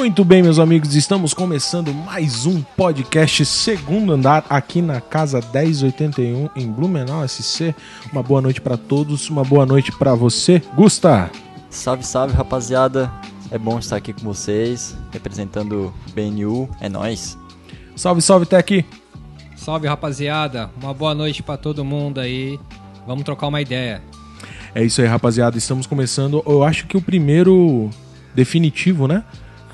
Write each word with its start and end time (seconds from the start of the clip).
Muito 0.00 0.24
bem, 0.24 0.42
meus 0.42 0.58
amigos, 0.58 0.94
estamos 0.94 1.34
começando 1.34 1.92
mais 1.92 2.46
um 2.46 2.62
podcast 2.62 3.44
Segundo 3.44 4.14
Andar 4.14 4.46
aqui 4.48 4.80
na 4.80 4.98
Casa 4.98 5.42
1081 5.52 6.48
em 6.56 6.66
Blumenau 6.66 7.28
SC. 7.28 7.74
Uma 8.10 8.22
boa 8.22 8.40
noite 8.40 8.62
para 8.62 8.78
todos, 8.78 9.28
uma 9.28 9.44
boa 9.44 9.66
noite 9.66 9.92
para 9.92 10.14
você, 10.14 10.62
Gusta. 10.74 11.30
Salve, 11.68 12.02
salve, 12.02 12.34
rapaziada. 12.34 13.12
É 13.50 13.58
bom 13.58 13.78
estar 13.78 13.96
aqui 13.96 14.14
com 14.14 14.22
vocês, 14.22 14.96
representando 15.12 15.92
o 16.08 16.12
BNU. 16.14 16.66
É 16.80 16.88
nós. 16.88 17.36
Salve, 17.94 18.22
salve, 18.22 18.46
Tec. 18.46 18.86
Salve, 19.54 19.86
rapaziada. 19.86 20.70
Uma 20.82 20.94
boa 20.94 21.14
noite 21.14 21.42
para 21.42 21.58
todo 21.58 21.84
mundo 21.84 22.20
aí. 22.20 22.58
Vamos 23.06 23.22
trocar 23.22 23.48
uma 23.48 23.60
ideia. 23.60 24.02
É 24.74 24.82
isso 24.82 25.02
aí, 25.02 25.06
rapaziada. 25.06 25.58
Estamos 25.58 25.86
começando, 25.86 26.42
eu 26.46 26.64
acho 26.64 26.86
que 26.86 26.96
o 26.96 27.02
primeiro 27.02 27.90
definitivo, 28.34 29.06
né? 29.06 29.24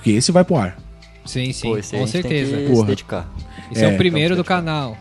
Porque 0.07 0.19
esse 0.19 0.31
vai 0.31 0.45
pro 0.45 0.57
ar. 0.57 0.79
Sim, 1.25 1.53
sim, 1.53 1.67
Pô, 1.69 1.75
com 1.99 2.07
certeza. 2.07 2.57
Tem 2.57 2.77
se 2.77 2.85
dedicar. 2.85 3.29
Esse 3.73 3.85
é, 3.85 3.91
É, 3.91 3.93
o 3.93 3.97
primeiro 3.97 4.35
então, 4.35 4.45
do 4.45 4.47
canal. 4.47 4.97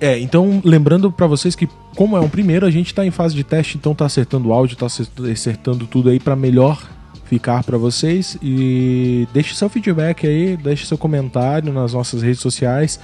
É, 0.00 0.18
então 0.18 0.60
lembrando 0.64 1.12
pra 1.12 1.28
vocês 1.28 1.54
que 1.54 1.68
como 1.94 2.16
é 2.16 2.20
um 2.20 2.28
primeiro, 2.28 2.66
a 2.66 2.70
gente 2.70 2.92
tá 2.92 3.06
em 3.06 3.12
fase 3.12 3.32
de 3.32 3.44
teste, 3.44 3.76
então 3.76 3.94
tá 3.94 4.04
acertando 4.06 4.48
o 4.48 4.52
áudio, 4.52 4.76
tá 4.76 4.86
acertando- 4.86 5.86
tudo 5.86 6.10
aí 6.10 6.18
pra 6.18 6.34
melhor 6.34 6.82
ficar 7.26 7.62
pra 7.62 7.78
vocês 7.78 8.36
e 8.42 9.28
deixe 9.32 9.54
seu 9.54 9.68
feedback 9.68 10.26
aí, 10.26 10.56
deixe 10.56 10.84
seu 10.84 10.98
comentário 10.98 11.72
nas 11.72 11.92
nossas 11.92 12.20
redes 12.20 12.40
sociais. 12.40 12.98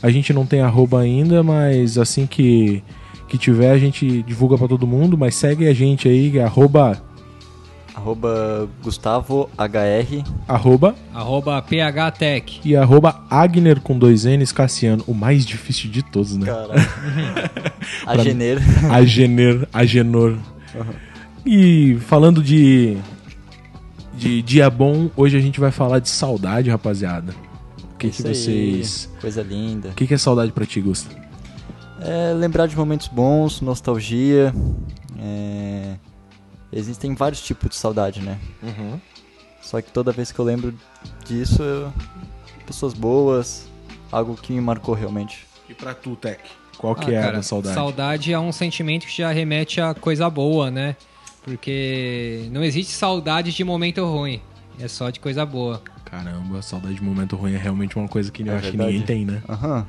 A 0.00 0.08
gente 0.08 0.32
não 0.32 0.46
tem 0.46 0.60
arroba 0.60 1.00
ainda, 1.00 1.42
mas 1.42 1.98
assim 1.98 2.26
que 2.26 2.80
que 3.26 3.36
tiver 3.36 3.72
a 3.72 3.78
gente 3.78 4.22
divulga 4.22 4.56
pra 4.56 4.68
todo 4.68 4.86
mundo, 4.86 5.18
mas 5.18 5.34
segue 5.34 5.66
a 5.66 5.74
gente 5.74 6.06
aí, 6.08 6.38
é 6.38 6.44
arroba 6.44 7.02
Arroba 8.06 8.68
Gustavo 8.84 9.50
HR. 9.58 10.22
arroba 10.46 10.94
Arroba 11.12 11.60
PHTech. 11.60 12.60
e 12.64 12.76
arroba 12.76 13.24
Agner 13.28 13.80
com 13.80 13.98
dois 13.98 14.24
N's 14.24 14.52
Cassiano, 14.52 15.02
o 15.08 15.12
mais 15.12 15.44
difícil 15.44 15.90
de 15.90 16.04
todos, 16.04 16.36
né? 16.36 16.46
Caralho. 16.46 16.88
Ageneiro. 18.06 18.60
Agener, 18.92 19.68
Agenor. 19.72 20.38
E 21.44 21.98
falando 22.06 22.40
de 22.44 22.96
de 24.16 24.40
dia 24.40 24.70
bom, 24.70 25.10
hoje 25.16 25.36
a 25.36 25.40
gente 25.40 25.58
vai 25.58 25.72
falar 25.72 25.98
de 25.98 26.08
saudade, 26.08 26.70
rapaziada. 26.70 27.34
O 27.92 27.96
que, 27.98 28.08
que 28.10 28.14
Isso 28.20 28.26
aí, 28.28 28.34
vocês. 28.36 29.10
Coisa 29.20 29.42
linda. 29.42 29.88
O 29.88 29.92
que, 29.94 30.06
que 30.06 30.14
é 30.14 30.18
saudade 30.18 30.52
pra 30.52 30.64
ti, 30.64 30.80
Gusta? 30.80 31.10
É, 32.00 32.32
lembrar 32.34 32.68
de 32.68 32.76
momentos 32.76 33.08
bons, 33.08 33.60
nostalgia. 33.60 34.54
é, 35.18 35.94
Existem 36.72 37.14
vários 37.14 37.40
tipos 37.40 37.70
de 37.70 37.76
saudade, 37.76 38.20
né? 38.20 38.38
Só 39.62 39.80
que 39.80 39.90
toda 39.90 40.12
vez 40.12 40.30
que 40.32 40.38
eu 40.38 40.44
lembro 40.44 40.74
disso, 41.24 41.62
eu... 41.62 41.92
pessoas 42.66 42.92
boas, 42.92 43.68
algo 44.12 44.34
que 44.36 44.52
me 44.52 44.60
marcou 44.60 44.94
realmente. 44.94 45.46
E 45.68 45.74
pra 45.74 45.94
tu, 45.94 46.14
Tec? 46.16 46.40
Qual 46.78 46.94
que 46.94 47.14
Ah, 47.14 47.18
é 47.18 47.22
cara, 47.22 47.38
a 47.38 47.42
saudade? 47.42 47.74
Saudade 47.74 48.32
é 48.32 48.38
um 48.38 48.52
sentimento 48.52 49.06
que 49.06 49.16
já 49.16 49.32
remete 49.32 49.80
a 49.80 49.94
coisa 49.94 50.28
boa, 50.28 50.70
né? 50.70 50.94
Porque 51.42 52.48
não 52.50 52.62
existe 52.62 52.92
saudade 52.92 53.52
de 53.52 53.64
momento 53.64 54.04
ruim. 54.04 54.40
É 54.78 54.88
só 54.88 55.08
de 55.10 55.18
coisa 55.20 55.46
boa. 55.46 55.80
Caramba, 56.04 56.60
saudade 56.60 56.96
de 56.96 57.02
momento 57.02 57.34
ruim 57.36 57.54
é 57.54 57.58
realmente 57.58 57.96
uma 57.96 58.06
coisa 58.08 58.30
que 58.30 58.42
eu 58.42 58.52
É 58.52 58.56
acho 58.58 58.70
que 58.72 58.76
ninguém 58.76 59.02
tem, 59.02 59.24
né? 59.24 59.42
Aham. 59.48 59.86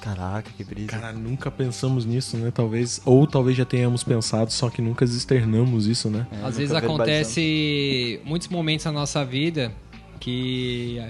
Caraca, 0.00 0.50
que 0.56 0.62
brisa. 0.62 0.88
Cara, 0.88 1.12
nunca 1.12 1.50
pensamos 1.50 2.04
nisso, 2.04 2.36
né? 2.36 2.50
Talvez. 2.50 3.00
Ou 3.04 3.26
talvez 3.26 3.56
já 3.56 3.64
tenhamos 3.64 4.04
pensado, 4.04 4.52
só 4.52 4.70
que 4.70 4.80
nunca 4.80 5.04
externamos 5.04 5.86
isso, 5.86 6.10
né? 6.10 6.26
É, 6.30 6.46
Às 6.46 6.56
vezes 6.56 6.74
acontece 6.74 8.20
muitos 8.24 8.48
momentos 8.48 8.84
na 8.86 8.92
nossa 8.92 9.24
vida 9.24 9.72
que 10.20 11.00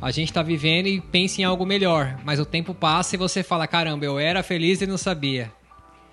a 0.00 0.10
gente 0.10 0.32
tá 0.32 0.42
vivendo 0.42 0.86
e 0.86 1.00
pensa 1.00 1.40
em 1.40 1.44
algo 1.44 1.64
melhor, 1.64 2.18
mas 2.24 2.40
o 2.40 2.44
tempo 2.44 2.74
passa 2.74 3.14
e 3.14 3.18
você 3.18 3.42
fala, 3.42 3.66
caramba, 3.66 4.04
eu 4.04 4.18
era 4.18 4.42
feliz 4.42 4.80
e 4.80 4.86
não 4.86 4.98
sabia. 4.98 5.50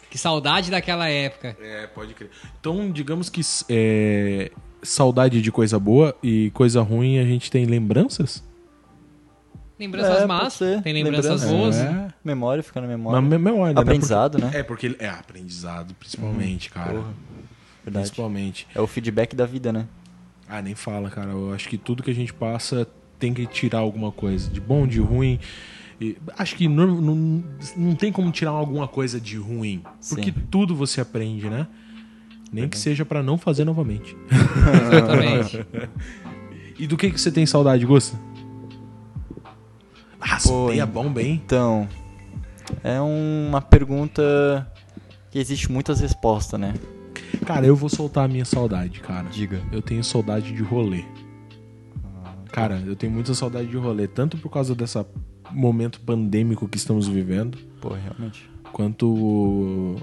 Que 0.09 0.17
saudade 0.17 0.71
daquela 0.71 1.07
época. 1.07 1.55
É, 1.61 1.87
pode 1.87 2.13
crer. 2.13 2.29
Então, 2.59 2.91
digamos 2.91 3.29
que 3.29 3.41
é, 3.69 4.51
saudade 4.81 5.41
de 5.41 5.51
coisa 5.51 5.79
boa 5.79 6.15
e 6.21 6.49
coisa 6.51 6.81
ruim 6.81 7.19
a 7.19 7.23
gente 7.23 7.51
tem 7.51 7.65
lembranças? 7.65 8.43
Lembranças 9.79 10.21
É, 10.21 10.25
más, 10.25 10.59
tem 10.83 10.93
lembranças 10.93 11.41
Lembrança. 11.43 11.47
boas. 11.47 11.77
É. 11.77 12.07
Memória, 12.23 12.61
fica 12.61 12.81
na 12.81 12.87
memória. 12.87 13.21
Mas 13.21 13.39
memória, 13.39 13.73
né? 13.73 13.81
Aprendizado, 13.81 14.33
Porque- 14.37 14.53
né? 14.53 14.59
É, 14.59 14.63
porque 14.63 14.85
ele- 14.87 14.97
é 14.99 15.07
aprendizado, 15.09 15.93
principalmente, 15.93 16.69
cara. 16.69 16.91
Porra, 16.91 17.13
verdade. 17.85 18.05
Principalmente. 18.07 18.67
É 18.75 18.81
o 18.81 18.87
feedback 18.87 19.35
da 19.35 19.45
vida, 19.45 19.71
né? 19.71 19.85
Ah, 20.49 20.61
nem 20.61 20.75
fala, 20.75 21.09
cara. 21.09 21.29
Eu 21.31 21.53
acho 21.53 21.69
que 21.69 21.77
tudo 21.77 22.03
que 22.03 22.11
a 22.11 22.15
gente 22.15 22.33
passa 22.33 22.85
tem 23.17 23.33
que 23.33 23.45
tirar 23.45 23.79
alguma 23.79 24.11
coisa. 24.11 24.49
De 24.49 24.59
bom, 24.59 24.85
de 24.85 24.99
ruim. 24.99 25.39
E 26.01 26.17
acho 26.37 26.55
que 26.55 26.67
não, 26.67 26.87
não, 27.01 27.43
não 27.77 27.95
tem 27.95 28.11
como 28.11 28.31
tirar 28.31 28.51
alguma 28.51 28.87
coisa 28.87 29.19
de 29.19 29.37
ruim. 29.37 29.81
Porque 30.09 30.31
Sim. 30.31 30.37
tudo 30.51 30.75
você 30.75 30.99
aprende, 31.01 31.49
né? 31.49 31.67
Nem 32.51 32.67
que 32.67 32.77
seja 32.79 33.05
pra 33.05 33.21
não 33.21 33.37
fazer 33.37 33.63
novamente. 33.63 34.15
Exatamente. 34.91 35.65
E 36.81 36.87
do 36.87 36.95
que, 36.95 37.11
que 37.11 37.19
você 37.19 37.29
tem 37.29 37.45
saudade, 37.45 37.85
Gusta? 37.85 38.17
Ah, 40.19 40.37
Pô, 40.43 40.71
hein? 40.71 40.85
bomba, 40.85 41.21
hein? 41.21 41.41
Então, 41.45 41.87
é 42.83 42.99
uma 42.99 43.61
pergunta 43.61 44.69
que 45.31 45.39
existe 45.39 45.71
muitas 45.71 45.99
respostas, 45.99 46.59
né? 46.59 46.73
Cara, 47.45 47.65
eu 47.65 47.75
vou 47.75 47.89
soltar 47.89 48.25
a 48.25 48.27
minha 48.27 48.45
saudade, 48.45 48.99
cara. 48.99 49.27
Diga. 49.29 49.61
Eu 49.71 49.81
tenho 49.81 50.03
saudade 50.03 50.51
de 50.51 50.61
rolê. 50.63 51.03
Cara, 52.51 52.81
eu 52.85 52.95
tenho 52.95 53.11
muita 53.13 53.33
saudade 53.33 53.67
de 53.67 53.77
rolê, 53.77 54.07
tanto 54.07 54.37
por 54.37 54.49
causa 54.49 54.73
desse 54.75 55.03
momento 55.51 55.99
pandêmico 56.01 56.67
que 56.67 56.77
estamos 56.77 57.07
vivendo, 57.07 57.57
Pô, 57.79 57.89
realmente. 57.93 58.49
quanto. 58.73 59.95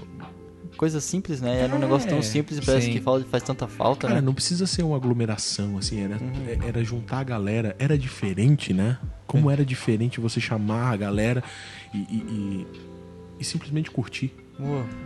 Coisa 0.76 1.00
simples, 1.00 1.41
né? 1.41 1.60
Era 1.62 1.75
um 1.75 1.78
negócio 1.78 2.09
tão 2.09 2.19
É, 2.19 2.22
simples, 2.22 2.60
parece 2.60 2.87
sim. 2.87 2.92
que 2.92 3.00
fala- 3.00 3.25
faz 3.31 3.42
tanta 3.42 3.66
falta, 3.66 4.06
Cara, 4.09 4.20
né? 4.20 4.26
não 4.26 4.34
precisa 4.34 4.66
ser 4.66 4.82
uma 4.82 4.97
aglomeração, 4.97 5.78
assim, 5.78 6.00
era, 6.03 6.16
Uhum. 6.16 6.69
era 6.69 6.84
juntar 6.84 7.20
a 7.20 7.25
galera. 7.25 7.75
Era 7.78 7.97
diferente, 7.98 8.72
né? 8.75 8.98
Como 9.26 9.50
era 9.50 9.64
diferente 9.64 10.20
você 10.20 10.41
chamar 10.41 10.92
a 10.92 10.97
galera 10.97 11.42
e, 11.94 11.98
e, 11.98 12.00
e- 12.31 12.66
e 13.41 13.44
simplesmente 13.44 13.91
curtir. 13.91 14.32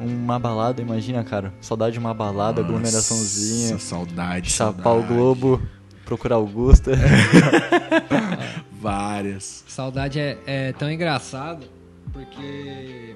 Uma 0.01 0.39
balada, 0.39 0.81
imagina, 0.83 1.25
cara. 1.25 1.53
Saudade 1.61 1.95
de 1.95 1.99
uma 1.99 2.15
balada, 2.15 2.61
aglomeraçãozinha. 2.61 3.73
Nossa, 3.73 3.85
saudade, 3.85 4.51
Chapar 4.51 4.81
o 4.81 4.83
saudade. 5.01 5.13
Globo, 5.15 5.63
procurar 6.05 6.37
Augusta. 6.37 6.93
Várias. 8.81 9.65
Saudade 9.69 10.19
é, 10.19 10.39
é 10.47 10.73
tão 10.73 10.91
engraçado 10.91 11.67
porque 12.13 13.15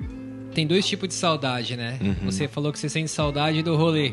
tem 0.54 0.66
dois 0.66 0.87
tipos 0.87 1.09
de 1.09 1.15
saudade, 1.15 1.76
né? 1.76 1.98
Uhum. 2.00 2.31
Você 2.31 2.48
falou 2.48 2.72
que 2.72 2.78
você 2.78 2.88
sente 2.88 3.10
saudade 3.10 3.62
do 3.62 3.76
rolê. 3.76 4.12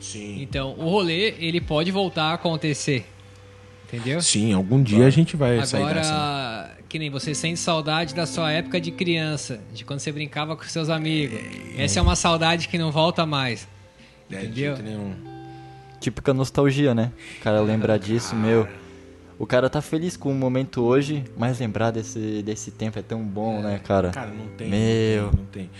Sim. 0.00 0.40
Então, 0.42 0.74
o 0.78 0.88
rolê, 0.88 1.34
ele 1.38 1.60
pode 1.60 1.90
voltar 1.90 2.24
a 2.30 2.34
acontecer. 2.34 3.06
Entendeu? 3.86 4.20
Sim, 4.20 4.52
algum 4.52 4.82
dia 4.82 5.06
a 5.06 5.10
gente 5.10 5.36
vai 5.36 5.64
sair 5.64 5.84
dessa. 5.94 6.10
né? 6.10 6.16
Agora, 6.16 6.76
que 6.88 6.98
nem 6.98 7.10
você 7.10 7.34
sente 7.34 7.58
saudade 7.60 8.14
da 8.14 8.26
sua 8.26 8.50
época 8.52 8.80
de 8.80 8.90
criança, 8.90 9.60
de 9.72 9.84
quando 9.84 10.00
você 10.00 10.10
brincava 10.12 10.56
com 10.56 10.64
seus 10.64 10.88
amigos. 10.88 11.38
Essa 11.76 11.98
é 11.98 12.02
uma 12.02 12.16
saudade 12.16 12.68
que 12.68 12.78
não 12.78 12.90
volta 12.90 13.26
mais. 13.26 13.68
É, 14.30 14.46
de 14.46 14.64
entendeu? 14.66 15.12
Típica 16.00 16.34
nostalgia, 16.34 16.94
né? 16.94 17.12
O 17.38 17.42
cara 17.42 17.60
lembrar 17.60 17.98
disso, 17.98 18.34
meu. 18.34 18.68
O 19.36 19.46
cara 19.46 19.68
tá 19.68 19.82
feliz 19.82 20.16
com 20.16 20.30
o 20.30 20.34
momento 20.34 20.80
hoje, 20.82 21.24
mas 21.36 21.58
lembrar 21.58 21.90
desse, 21.90 22.40
desse 22.42 22.70
tempo 22.70 22.98
é 22.98 23.02
tão 23.02 23.22
bom, 23.24 23.60
né, 23.60 23.80
cara? 23.80 24.10
Cara, 24.10 24.30
não 24.30 24.46
tem. 24.56 24.70
Meu. 24.70 25.24
Não 25.24 25.30
tem. 25.30 25.38
Não, 25.38 25.46
tem. 25.46 25.70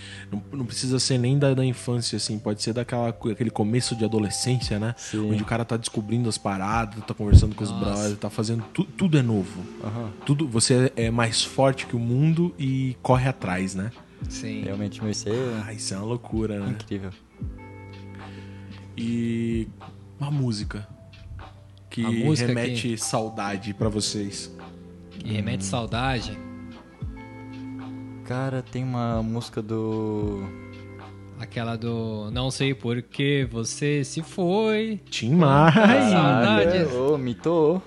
Não, 0.51 0.59
não 0.59 0.65
precisa 0.65 0.99
ser 0.99 1.17
nem 1.17 1.39
da, 1.39 1.53
da 1.53 1.63
infância, 1.65 2.17
assim. 2.17 2.37
Pode 2.37 2.61
ser 2.61 2.73
daquela, 2.73 3.07
aquele 3.09 3.49
começo 3.49 3.95
de 3.95 4.03
adolescência, 4.03 4.77
né? 4.77 4.93
Sim. 4.97 5.31
Onde 5.31 5.41
o 5.41 5.45
cara 5.45 5.63
tá 5.63 5.77
descobrindo 5.77 6.27
as 6.27 6.37
paradas, 6.37 7.01
tá 7.05 7.13
conversando 7.13 7.55
com 7.55 7.63
os 7.63 7.71
Nossa. 7.71 7.85
brothers, 7.85 8.17
tá 8.19 8.29
fazendo. 8.29 8.63
tu- 8.73 8.83
tudo 8.83 9.17
é 9.17 9.21
novo. 9.21 9.61
Aham. 9.83 10.11
Tudo, 10.25 10.45
você 10.47 10.91
é 10.95 11.09
mais 11.09 11.41
forte 11.43 11.85
que 11.85 11.95
o 11.95 11.99
mundo 11.99 12.53
e 12.59 12.97
corre 13.01 13.29
atrás, 13.29 13.73
né? 13.73 13.89
Sim. 14.29 14.63
Realmente, 14.63 15.01
meu, 15.01 15.11
isso 15.11 15.29
é 15.29 15.63
Ah, 15.65 15.71
isso 15.73 15.93
é 15.93 15.97
uma 15.97 16.05
loucura, 16.05 16.59
né? 16.59 16.71
incrível. 16.71 17.11
E 18.97 19.67
uma 20.19 20.31
música 20.31 20.87
que 21.95 22.45
remete 22.45 22.97
saudade 22.97 23.73
pra 23.73 23.87
vocês. 23.87 24.53
Que 25.17 25.31
remete 25.31 25.63
saudade. 25.63 26.37
Cara, 28.25 28.61
tem 28.61 28.83
uma 28.83 29.23
música 29.23 29.61
do. 29.61 30.43
Aquela 31.39 31.77
do 31.77 32.29
Não 32.31 32.51
sei 32.51 32.73
por 32.73 33.01
que 33.01 33.47
você 33.49 34.03
se 34.03 34.21
foi. 34.21 34.99
Tim 35.09 35.35
Maia. 35.35 36.09
Saudades. 36.11 36.93
Ô, 36.93 37.17
mitou. 37.17 37.81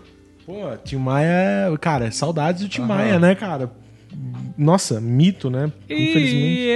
Pô, 0.47 0.75
Tim 0.83 0.97
Maia, 0.97 1.77
cara, 1.79 2.11
saudades 2.11 2.63
do 2.63 2.69
Tim 2.69 2.81
Aham. 2.81 2.89
Maia, 2.89 3.19
né, 3.19 3.35
cara? 3.35 3.71
Nossa, 4.57 5.01
mito, 5.03 5.51
né? 5.51 5.71
Infelizmente. 5.85 6.61
E 6.61 6.71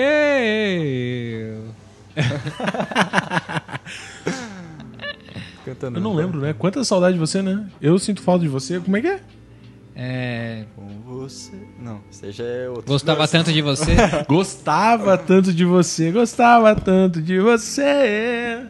eu. 1.40 1.72
Cantando. 5.64 5.98
Eu 5.98 6.02
não 6.02 6.14
lembro, 6.14 6.40
né? 6.40 6.52
Quanta 6.52 6.82
saudade 6.84 7.14
de 7.14 7.20
você, 7.20 7.40
né? 7.42 7.68
Eu 7.80 7.98
sinto 7.98 8.20
falta 8.22 8.42
de 8.42 8.48
você. 8.48 8.80
Como 8.80 8.96
é 8.96 9.00
que 9.00 9.06
é? 9.08 9.20
É, 9.94 10.64
Com 10.74 10.88
você. 11.04 11.52
Não, 11.78 12.00
seja 12.10 12.42
é 12.44 12.68
outro. 12.68 12.86
gostava 12.86 13.28
tanto 13.28 13.52
de 13.52 13.60
você. 13.60 13.94
Gostava 14.26 15.18
tanto 15.18 15.52
de 15.52 15.64
você, 15.66 16.10
gostava 16.10 16.74
tanto 16.74 17.20
de 17.20 17.38
você. 17.38 18.66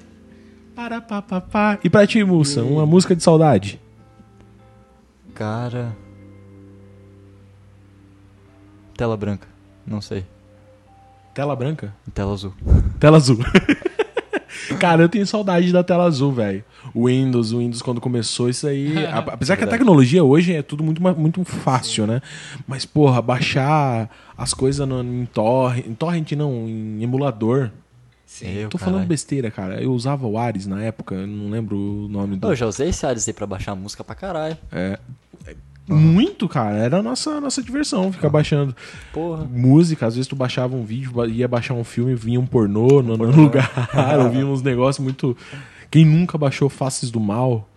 Para, 0.75 1.01
pá, 1.01 1.23
pá, 1.23 1.41
pá. 1.41 1.79
E 1.85 1.89
pra 1.89 2.07
ti, 2.09 2.25
Mussa, 2.25 2.63
uma 2.65 2.85
música 2.85 3.15
de 3.15 3.23
saudade. 3.23 3.81
Cara. 5.35 5.97
Tela 8.97 9.17
branca. 9.17 9.47
Não 9.87 10.01
sei. 10.01 10.27
Tela 11.35 11.55
branca? 11.55 11.95
Tela 12.13 12.33
azul. 12.33 12.53
Tela 12.99 13.17
azul. 13.17 13.39
Cara, 14.79 15.03
eu 15.03 15.09
tenho 15.09 15.27
saudade 15.27 15.73
da 15.73 15.83
tela 15.83 16.05
azul, 16.05 16.33
velho. 16.33 16.65
O 16.95 17.07
Windows, 17.07 17.53
o 17.53 17.59
Windows 17.59 17.81
quando 17.83 18.01
começou 18.01 18.49
isso 18.49 18.67
aí. 18.67 18.93
a- 19.07 19.19
apesar 19.19 19.57
que 19.57 19.65
a 19.65 19.67
tecnologia 19.67 20.23
hoje 20.25 20.53
é 20.55 20.63
tudo 20.63 20.83
muito, 20.85 21.01
muito 21.17 21.45
fácil, 21.45 22.07
né? 22.07 22.21
Mas, 22.67 22.85
porra, 22.85 23.21
baixar 23.23 24.11
as 24.37 24.53
coisas 24.55 24.87
em 24.89 25.27
torrent. 25.27 25.87
Em 25.87 25.95
torrent 25.95 26.33
não, 26.33 26.69
em 26.69 27.03
emulador. 27.03 27.71
Sim. 28.27 28.47
Eu, 28.51 28.69
Tô 28.71 28.79
caralho. 28.79 28.95
falando 28.97 29.09
besteira, 29.09 29.51
cara. 29.51 29.83
Eu 29.83 29.93
usava 29.93 30.27
o 30.27 30.39
Ares 30.39 30.67
na 30.67 30.83
época, 30.83 31.27
não 31.27 31.51
lembro 31.51 31.77
o 31.77 32.09
nome 32.09 32.37
do. 32.37 32.49
Eu 32.49 32.57
já 32.57 32.67
usei 32.67 32.89
esse 32.89 33.05
Ares 33.05 33.29
aí 33.29 33.35
pra 33.35 33.47
baixar 33.47 33.75
música 33.75 34.03
pra 34.03 34.15
caralho. 34.15 34.57
É. 34.73 34.99
Muito, 35.89 36.49
cara. 36.49 36.77
Era 36.77 36.99
a 36.99 37.03
nossa, 37.03 37.41
nossa 37.41 37.63
diversão 37.63 38.13
ficar 38.13 38.29
baixando 38.29 38.75
Porra. 39.13 39.45
música. 39.45 40.07
Às 40.07 40.15
vezes 40.15 40.29
tu 40.29 40.37
baixava 40.37 40.77
um 40.77 40.85
vídeo, 40.85 41.13
ia 41.27 41.49
baixar 41.49 41.75
um 41.75 41.85
filme, 41.85 42.15
vinha 42.15 42.41
um 42.41 42.47
pornô 42.47 43.03
no, 43.03 43.17
no 43.17 43.31
lugar. 43.31 43.71
ou 44.21 44.31
vinha 44.31 44.47
uns 44.47 44.63
negócios 44.63 45.03
muito. 45.03 45.37
Quem 45.91 46.05
nunca 46.05 46.39
baixou 46.39 46.69
Faces 46.69 47.11
do 47.11 47.21
Mal? 47.21 47.69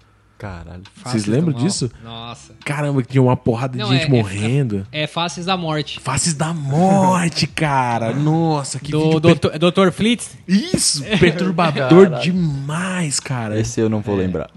Caralho. 0.45 0.81
Vocês 0.93 1.03
Faces 1.03 1.25
lembram 1.25 1.53
disso? 1.53 1.91
Nossa. 2.03 2.53
Caramba, 2.63 3.01
que 3.01 3.09
tinha 3.09 3.21
uma 3.21 3.35
porrada 3.35 3.73
de 3.73 3.79
Não, 3.79 3.89
gente 3.89 4.03
é- 4.03 4.05
é- 4.05 4.09
morrendo. 4.09 4.87
É 4.91 5.07
Faces 5.07 5.45
da 5.45 5.57
Morte. 5.57 5.99
Faces 5.99 6.33
da 6.33 6.53
Morte, 6.53 7.47
cara. 7.49 8.13
Nossa, 8.13 8.79
que 8.79 8.91
Do 8.91 9.19
vídeo 9.19 9.19
Dr. 9.35 9.57
Dr. 9.57 9.91
Flitz? 9.91 10.37
Isso, 10.47 11.03
perturbador 11.19 12.09
Caralho. 12.09 12.23
demais, 12.23 13.19
cara. 13.19 13.59
Esse 13.59 13.79
eu 13.79 13.89
não 13.89 14.01
vou 14.01 14.15
lembrar. 14.15 14.49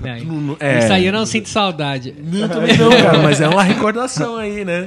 Não, 0.00 0.56
é. 0.60 0.78
Isso 0.78 0.92
aí 0.92 1.06
eu 1.06 1.12
não 1.12 1.26
sinto 1.26 1.48
saudade. 1.48 2.14
Não, 2.22 2.48
também 2.48 2.76
não, 2.76 2.90
cara, 2.90 3.18
mas 3.18 3.40
é 3.40 3.48
uma 3.48 3.62
recordação 3.62 4.36
aí, 4.36 4.64
né? 4.64 4.86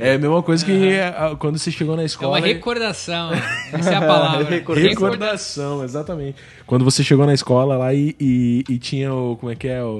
É 0.00 0.14
a 0.14 0.18
mesma 0.18 0.42
coisa 0.42 0.64
que 0.64 0.98
ah, 1.00 1.36
quando 1.38 1.58
você 1.58 1.70
chegou 1.70 1.94
na 1.96 2.02
É 2.02 2.06
escola. 2.06 2.38
uma 2.38 2.46
recordação. 2.46 3.30
Essa 3.72 3.90
é 3.90 3.96
a 3.96 4.00
palavra. 4.00 4.44
Recordação. 4.48 4.88
Recordação, 4.90 5.84
exatamente. 5.84 6.36
Quando 6.66 6.84
você 6.84 7.02
chegou 7.04 7.26
na 7.26 7.34
escola 7.34 7.76
lá 7.76 7.92
e, 7.92 8.16
e, 8.18 8.64
e 8.68 8.78
tinha 8.78 9.12
o. 9.12 9.36
Como 9.36 9.52
é 9.52 9.54
que 9.54 9.68
é? 9.68 9.82
O, 9.82 9.91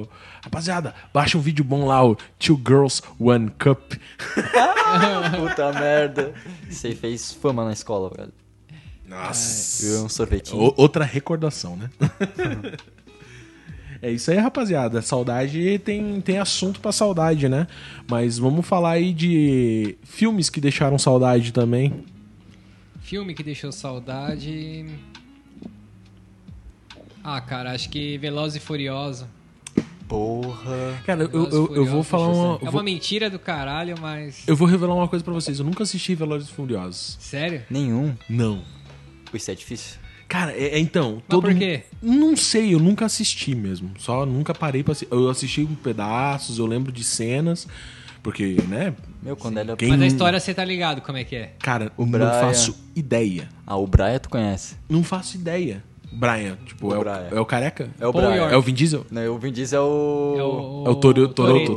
rapaziada, 0.43 0.93
baixa 1.13 1.37
um 1.37 1.41
vídeo 1.41 1.63
bom 1.63 1.85
lá, 1.85 2.03
o 2.05 2.15
Two 2.39 2.59
Girls, 2.65 3.01
One 3.19 3.49
Cup. 3.51 3.93
Puta 5.39 5.71
merda. 5.73 6.33
Isso 6.69 6.87
aí 6.87 6.95
fez 6.95 7.31
fama 7.33 7.65
na 7.65 7.73
escola, 7.73 8.09
velho. 8.15 8.31
Nossa. 9.07 9.85
Viu 9.85 10.05
um 10.05 10.09
sorvetinho. 10.09 10.61
O- 10.61 10.73
outra 10.77 11.03
recordação, 11.03 11.75
né? 11.75 11.89
é 14.01 14.11
isso 14.11 14.31
aí, 14.31 14.37
rapaziada. 14.37 15.01
Saudade 15.01 15.77
tem, 15.79 16.19
tem 16.21 16.39
assunto 16.39 16.79
pra 16.79 16.91
saudade, 16.91 17.47
né? 17.47 17.67
Mas 18.09 18.37
vamos 18.37 18.65
falar 18.65 18.91
aí 18.91 19.13
de 19.13 19.97
filmes 20.03 20.49
que 20.49 20.59
deixaram 20.61 20.97
saudade 20.97 21.51
também. 21.53 22.05
Filme 23.01 23.33
que 23.33 23.43
deixou 23.43 23.71
saudade. 23.71 24.85
Ah, 27.23 27.39
cara, 27.39 27.71
acho 27.71 27.89
que 27.89 28.17
Veloz 28.17 28.55
e 28.55 28.59
Furioso. 28.59 29.27
Porra. 30.13 31.01
Cara, 31.07 31.23
eu, 31.23 31.49
eu, 31.49 31.75
eu 31.75 31.85
vou 31.87 32.03
falar 32.03 32.27
uma. 32.27 32.59
É 32.61 32.69
uma 32.69 32.83
mentira 32.83 33.31
do 33.31 33.39
caralho, 33.39 33.95
mas. 33.99 34.43
eu 34.47 34.55
vou 34.55 34.67
revelar 34.67 34.93
uma 34.93 35.07
coisa 35.07 35.25
pra 35.25 35.33
vocês. 35.33 35.57
Eu 35.57 35.65
nunca 35.65 35.81
assisti 35.81 36.13
Velozes 36.13 36.49
e 36.49 36.51
Furiosos. 36.51 37.17
Sério? 37.19 37.63
Nenhum. 37.67 38.15
Não. 38.29 38.61
Isso 39.33 39.49
é 39.49 39.55
difícil. 39.55 39.97
Cara, 40.27 40.51
é, 40.51 40.75
é 40.75 40.79
então. 40.79 41.15
Mas 41.15 41.23
todo 41.27 41.47
por 41.47 41.55
quê? 41.55 41.81
Não 41.99 42.37
sei, 42.37 42.75
eu 42.75 42.79
nunca 42.79 43.05
assisti 43.05 43.55
mesmo. 43.55 43.89
Só 43.97 44.23
nunca 44.23 44.53
parei 44.53 44.83
pra 44.83 44.91
assistir. 44.91 45.11
Eu 45.11 45.31
assisti 45.31 45.65
pedaços, 45.81 46.59
eu 46.59 46.67
lembro 46.67 46.91
de 46.91 47.03
cenas. 47.03 47.67
Porque, 48.21 48.57
né? 48.69 48.93
Meu, 49.21 49.35
quando 49.35 49.57
ele... 49.57 49.75
Quem 49.75 49.89
Mas 49.89 50.01
a 50.01 50.05
história 50.05 50.39
você 50.39 50.53
tá 50.53 50.63
ligado 50.63 51.01
como 51.01 51.17
é 51.17 51.23
que 51.23 51.35
é? 51.35 51.53
Cara, 51.57 51.91
eu 51.97 52.05
não 52.05 52.19
faço 52.39 52.75
ideia. 52.95 53.49
Ah, 53.65 53.77
o 53.77 53.87
Brian 53.87 54.19
tu 54.19 54.29
conhece. 54.29 54.75
Não 54.87 55.03
faço 55.03 55.35
ideia. 55.35 55.83
Brian, 56.15 56.57
tipo, 56.65 56.87
O 56.87 56.95
é, 56.95 56.99
Brian. 56.99 57.27
O, 57.31 57.35
é 57.37 57.41
o 57.41 57.45
careca? 57.45 57.89
É 57.99 58.07
o 58.07 58.13
Paul 58.13 58.25
Brian. 58.25 58.35
York. 58.41 58.53
É 58.53 58.57
o 58.57 58.61
Vin 58.61 58.73
Diesel? 58.73 59.05
Não, 59.11 59.35
o 59.35 59.37
Vin 59.37 59.51
Diesel 59.51 59.79
é 59.79 59.83
o... 59.83 60.35
É 60.37 60.43
o, 60.43 60.83
É 60.87 60.89
o 60.91 60.95
Toro- 60.95 61.27
Toroto. 61.29 61.75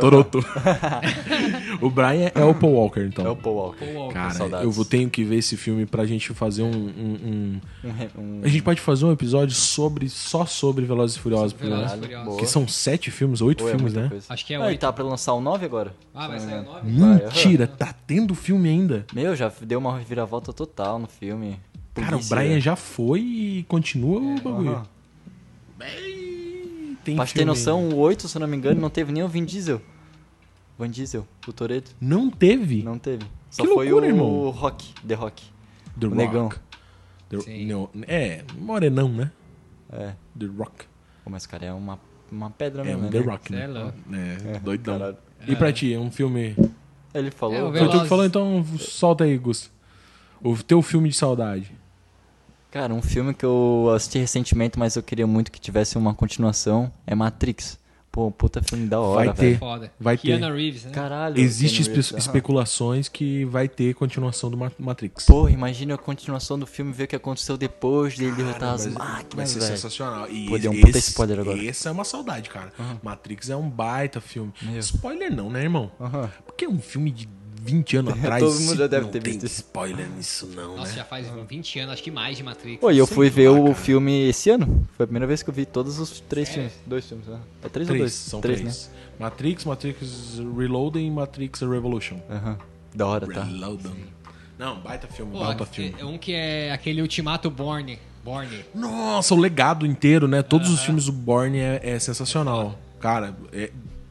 Toroto. 0.00 0.38
o 1.80 1.90
Brian 1.90 2.30
é 2.34 2.44
o 2.44 2.54
Paul 2.54 2.74
Walker, 2.74 3.00
então. 3.00 3.26
É 3.26 3.28
o 3.30 3.36
Paul 3.36 3.56
Walker. 3.56 3.84
Paul 3.86 3.96
Walker. 3.96 4.14
Cara, 4.14 4.30
saudades. 4.30 4.64
eu 4.64 4.70
vou 4.70 4.84
tenho 4.84 5.08
que 5.10 5.24
ver 5.24 5.36
esse 5.36 5.56
filme 5.56 5.86
pra 5.86 6.04
gente 6.06 6.32
fazer 6.34 6.62
um- 6.62 6.70
um- 6.70 7.18
um 7.24 7.60
Um 7.84 8.20
um- 8.22 8.40
A 8.44 8.48
gente 8.48 8.62
pode 8.62 8.80
fazer 8.80 9.04
um 9.04 9.12
episódio 9.12 9.54
sobre 9.54 10.08
só 10.08 10.46
sobre 10.46 10.84
Velozes 10.84 11.16
e 11.16 11.20
Furiosos, 11.20 11.52
porque, 11.52 11.68
Velozes 11.68 11.92
e? 11.92 11.98
Furiosos. 12.00 12.24
boa. 12.26 12.38
que 12.38 12.46
são 12.46 12.66
sete 12.68 13.10
filmes, 13.10 13.40
oito 13.40 13.62
Pô, 13.64 13.68
é 13.68 13.72
filmes, 13.72 13.92
muita 13.92 14.02
né? 14.04 14.08
coisa. 14.08 14.26
Acho 14.28 14.46
que 14.46 14.54
é 14.54 14.56
Ah, 14.56 14.60
e 14.60 14.66
oito. 14.68 14.80
tá 14.80 14.92
pra 14.92 15.04
lançar 15.04 15.32
o 15.34 15.40
9 15.40 15.64
agora? 15.64 15.94
Ah, 16.14 16.28
vai 16.28 16.38
sair 16.40 16.60
o 16.60 16.64
nove? 16.64 16.90
Mentira, 16.90 17.66
tá 17.66 17.94
tendo 18.06 18.34
filme 18.34 18.68
ainda. 18.68 19.04
Meu, 19.14 19.34
já 19.36 19.50
deu 19.62 19.78
uma 19.78 19.96
reviravolta 19.98 20.52
total 20.52 20.98
no 20.98 21.06
filme. 21.06 21.58
Cara, 21.94 22.16
o. 22.16 22.24
Brian 22.24 22.60
já 22.60 22.76
foi 22.76 23.20
e 23.20 23.62
continua 23.68 24.20
o 24.20 24.40
bagulho. 24.40 24.70
Aham. 24.72 24.86
Bem, 25.78 26.96
tem 27.04 27.16
Pra 27.16 27.26
te 27.26 27.34
ter 27.34 27.44
noção, 27.44 27.88
o 27.88 27.96
8, 27.96 28.28
se 28.28 28.36
eu 28.36 28.40
não 28.40 28.46
me 28.48 28.56
engano, 28.56 28.80
não 28.80 28.90
teve 28.90 29.12
nem 29.12 29.22
o 29.22 29.28
Vin 29.28 29.44
Diesel. 29.44 29.80
Vin 30.78 30.90
Diesel, 30.90 31.26
o 31.46 31.52
Toreto. 31.52 31.94
Não 32.00 32.30
teve 32.30 32.82
Não 32.82 32.98
teve. 32.98 33.24
Só 33.50 33.62
Que 33.62 33.68
foi 33.68 33.86
loucura, 33.90 34.06
o 34.06 34.08
irmão. 34.08 34.50
Rock, 34.50 34.94
The 35.06 35.14
Rock. 35.14 35.42
The 35.98 36.06
o 36.06 36.10
Rock. 36.10 36.16
negão. 36.22 36.48
The- 37.28 37.40
Sim. 37.40 37.66
não, 37.66 37.88
é, 38.06 38.44
morenão, 38.58 39.08
né? 39.08 39.30
É. 39.92 40.12
The 40.38 40.46
Rock. 40.56 40.84
Pô, 41.24 41.30
mas 41.30 41.46
cara, 41.46 41.66
é 41.66 41.72
uma, 41.72 41.98
uma 42.30 42.50
pedra 42.50 42.82
É, 42.82 42.84
mesmo, 42.84 43.00
um 43.00 43.04
né? 43.04 43.10
The 43.10 43.18
Rock, 43.18 43.48
Cê 43.48 43.54
é 43.54 43.58
né? 43.58 43.66
louco. 43.66 43.98
É, 44.12 44.58
doidão. 44.60 44.98
caralho. 44.98 45.16
E 45.48 45.56
pra 45.56 45.72
ti, 45.72 45.92
é 45.92 45.98
um 45.98 46.10
filme... 46.10 46.54
Ele 47.12 47.30
falou. 47.30 47.56
É, 47.56 47.64
o 47.64 47.72
Foi 47.72 47.88
tu 47.88 48.02
que 48.02 48.08
falou, 48.08 48.24
então 48.24 48.64
solta 48.78 49.24
aí, 49.24 49.36
Gusto. 49.36 49.70
O 50.42 50.56
teu 50.62 50.80
filme 50.82 51.08
de 51.08 51.16
saudade. 51.16 51.72
Cara, 52.70 52.94
um 52.94 53.02
filme 53.02 53.34
que 53.34 53.44
eu 53.44 53.90
assisti 53.94 54.18
recentemente, 54.18 54.78
mas 54.78 54.94
eu 54.96 55.02
queria 55.02 55.26
muito 55.26 55.50
que 55.50 55.60
tivesse 55.60 55.98
uma 55.98 56.14
continuação, 56.14 56.90
é 57.06 57.14
Matrix. 57.14 57.78
Pô, 58.12 58.28
puta 58.28 58.60
filme 58.60 58.88
da 58.88 58.98
hora, 59.00 59.26
Vai 59.26 59.34
ter. 59.34 59.42
velho. 59.42 59.58
Foda. 59.58 59.92
Vai 60.00 60.16
ter. 60.18 60.36
Keanu 60.36 60.52
Reeves, 60.56 60.84
né? 60.84 60.90
Caralho. 60.90 61.38
Existem 61.38 61.84
Reeves, 61.84 62.06
espe- 62.06 62.18
especulações 62.18 63.08
que 63.08 63.44
vai 63.44 63.68
ter 63.68 63.94
continuação 63.94 64.50
do 64.50 64.56
Ma- 64.56 64.72
Matrix. 64.76 65.26
Porra, 65.26 65.52
imagina 65.52 65.94
a 65.94 65.98
continuação 65.98 66.58
do 66.58 66.66
filme, 66.66 66.92
ver 66.92 67.04
o 67.04 67.06
que 67.06 67.14
aconteceu 67.14 67.56
depois 67.56 68.16
dele 68.18 68.32
derrotar 68.32 68.74
as 68.74 68.86
vai, 68.86 68.94
vai 68.94 69.16
máquinas, 69.16 69.50
ser 69.50 69.60
sensacional. 69.60 70.28
E 70.28 70.48
Pô, 70.48 70.58
deu 70.58 70.72
um 70.72 70.74
esse, 70.74 70.86
puta 70.86 70.98
spoiler 70.98 71.38
agora. 71.38 71.62
Esse 71.62 71.86
é 71.86 71.90
uma 71.92 72.02
saudade, 72.04 72.50
cara. 72.50 72.72
Matrix 73.00 73.48
é 73.48 73.54
um 73.56 73.70
baita 73.70 74.20
filme. 74.20 74.52
Meu. 74.60 74.80
Spoiler 74.80 75.32
não, 75.32 75.48
né, 75.48 75.62
irmão? 75.62 75.92
Aham. 76.00 76.28
Porque 76.44 76.64
é 76.64 76.68
um 76.68 76.80
filme 76.80 77.12
de 77.12 77.28
20 77.62 77.96
anos 77.98 78.12
atrás. 78.18 78.42
Todo 78.42 78.60
mundo 78.60 78.76
já 78.76 78.86
deve 78.86 79.04
não 79.04 79.10
ter 79.12 79.22
visto 79.22 79.44
spoiler 79.46 80.08
nisso, 80.08 80.46
não, 80.54 80.76
Nossa, 80.76 80.90
né? 80.92 80.96
já 80.98 81.04
faz 81.04 81.26
20 81.48 81.78
anos, 81.80 81.92
acho 81.94 82.02
que 82.02 82.10
mais 82.10 82.36
de 82.36 82.42
Matrix. 82.42 82.80
Pô, 82.80 82.90
e 82.90 82.98
eu 82.98 83.06
Sei 83.06 83.14
fui 83.14 83.28
lá, 83.28 83.34
ver 83.34 83.48
o 83.48 83.62
cara. 83.64 83.74
filme 83.74 84.28
esse 84.28 84.50
ano. 84.50 84.88
Foi 84.96 85.04
a 85.04 85.06
primeira 85.06 85.26
vez 85.26 85.42
que 85.42 85.50
eu 85.50 85.54
vi 85.54 85.66
todos 85.66 85.98
os 85.98 86.20
três 86.20 86.48
Sério? 86.48 86.64
filmes. 86.70 86.86
Dois 86.86 87.06
filmes, 87.06 87.26
né? 87.26 87.38
É 87.62 87.68
três, 87.68 87.88
ou 87.88 87.94
Três, 87.94 88.00
dois? 88.00 88.12
são 88.12 88.40
três, 88.40 88.60
três. 88.60 88.90
Matrix, 89.18 89.64
Matrix 89.64 90.38
Reloaded 90.56 91.04
e 91.04 91.10
Matrix 91.10 91.60
Revolution. 91.60 92.14
né? 92.28 92.36
Aham. 92.36 92.58
Da 92.94 93.06
hora, 93.06 93.26
tá? 93.26 93.44
Reloaded. 93.44 93.90
Não, 94.58 94.78
baita 94.80 95.06
filme, 95.06 95.32
Pô, 95.32 95.38
baita 95.40 95.62
é- 95.62 95.66
filme. 95.66 95.94
é 95.98 96.04
um 96.04 96.18
que 96.18 96.32
é 96.32 96.72
aquele 96.72 97.00
Ultimato 97.02 97.50
Born. 97.50 97.98
Born. 98.22 98.64
Nossa, 98.74 99.34
o 99.34 99.38
legado 99.38 99.86
inteiro, 99.86 100.28
né? 100.28 100.42
Todos 100.42 100.70
os 100.70 100.80
filmes 100.80 101.06
do 101.06 101.12
Bourne 101.12 101.58
é, 101.58 101.80
é 101.82 101.98
sensacional. 101.98 102.78
Cara, 103.00 103.34
é 103.52 103.70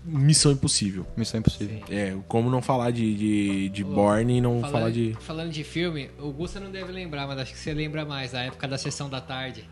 missão 0.09 0.51
impossível. 0.51 1.05
Missão 1.15 1.39
Impossível. 1.39 1.81
É, 1.89 2.15
como 2.27 2.49
não 2.49 2.61
falar 2.61 2.91
de, 2.91 3.15
de, 3.15 3.69
de 3.69 3.83
Bourne 3.83 4.37
e 4.37 4.41
não 4.41 4.59
Falando, 4.61 4.71
falar 4.71 4.91
de. 4.91 5.17
falando 5.19 5.51
de 5.51 5.63
filme, 5.63 6.09
o 6.19 6.31
Gusta 6.31 6.59
não 6.59 6.71
deve 6.71 6.91
lembrar, 6.91 7.27
mas 7.27 7.37
acho 7.39 7.53
que 7.53 7.59
você 7.59 7.73
lembra 7.73 8.03
mais, 8.05 8.31
da 8.31 8.41
época 8.41 8.67
da 8.67 8.77
sessão 8.77 9.09
da 9.09 9.21
tarde. 9.21 9.63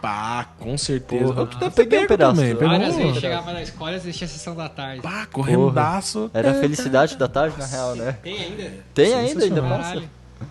Pá, 0.00 0.48
com 0.58 0.76
certeza. 0.76 1.26
Porra, 1.26 1.42
Eu 1.42 1.46
que 1.46 1.54
eu 1.54 1.60
deve 1.60 1.74
peguei 1.76 1.98
ter 2.00 2.04
um 2.04 2.08
pedaço. 2.08 2.34
também. 2.40 2.54
Pegou 2.56 2.68
Várias 2.70 2.94
um- 2.94 2.98
vezes 2.98 3.20
chegava 3.20 3.52
na 3.52 3.62
escola 3.62 3.92
e 3.92 3.94
assistia 3.94 4.24
a 4.24 4.28
sessão 4.30 4.56
da 4.56 4.68
tarde. 4.68 5.00
Pá, 5.02 5.26
correndaço. 5.26 6.28
Era 6.34 6.50
a 6.50 6.54
felicidade 6.54 7.16
da 7.16 7.28
tarde, 7.28 7.56
na 7.56 7.66
real, 7.66 7.94
né? 7.94 8.18
Tem 8.22 8.36
ainda? 8.36 8.72
Tem 8.92 9.14
ainda, 9.14 9.44
ainda 9.44 9.62
passa. 9.62 10.02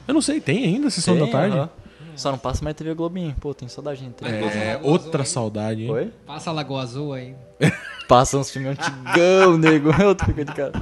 Eu 0.07 0.13
não 0.13 0.21
sei, 0.21 0.39
tem 0.39 0.63
ainda 0.63 0.87
a 0.87 0.89
sessão 0.89 1.17
Tem, 1.17 1.25
da 1.25 1.31
tarde? 1.31 1.57
aham. 1.57 1.69
Só 2.15 2.29
não 2.31 2.37
passa 2.37 2.63
mais 2.63 2.75
TV 2.75 2.93
Globinho. 2.93 3.35
Pô, 3.39 3.53
tem 3.53 3.67
saudade 3.67 4.01
de 4.05 4.09
TV. 4.11 4.31
É, 4.31 4.79
outra 4.83 5.25
saudade, 5.25 5.83
hein? 5.83 5.89
Oi? 5.91 6.11
Passa 6.25 6.49
a 6.49 6.53
Lagoa 6.53 6.81
Azul 6.83 7.13
aí. 7.13 7.35
Passa 8.11 8.37
uns 8.37 8.51
filmes 8.51 8.77
antigão, 8.77 9.57
nego. 9.57 9.89
Eu 9.97 10.13
tô 10.13 10.25
ficando 10.25 10.47
de 10.47 10.53
cara. 10.53 10.73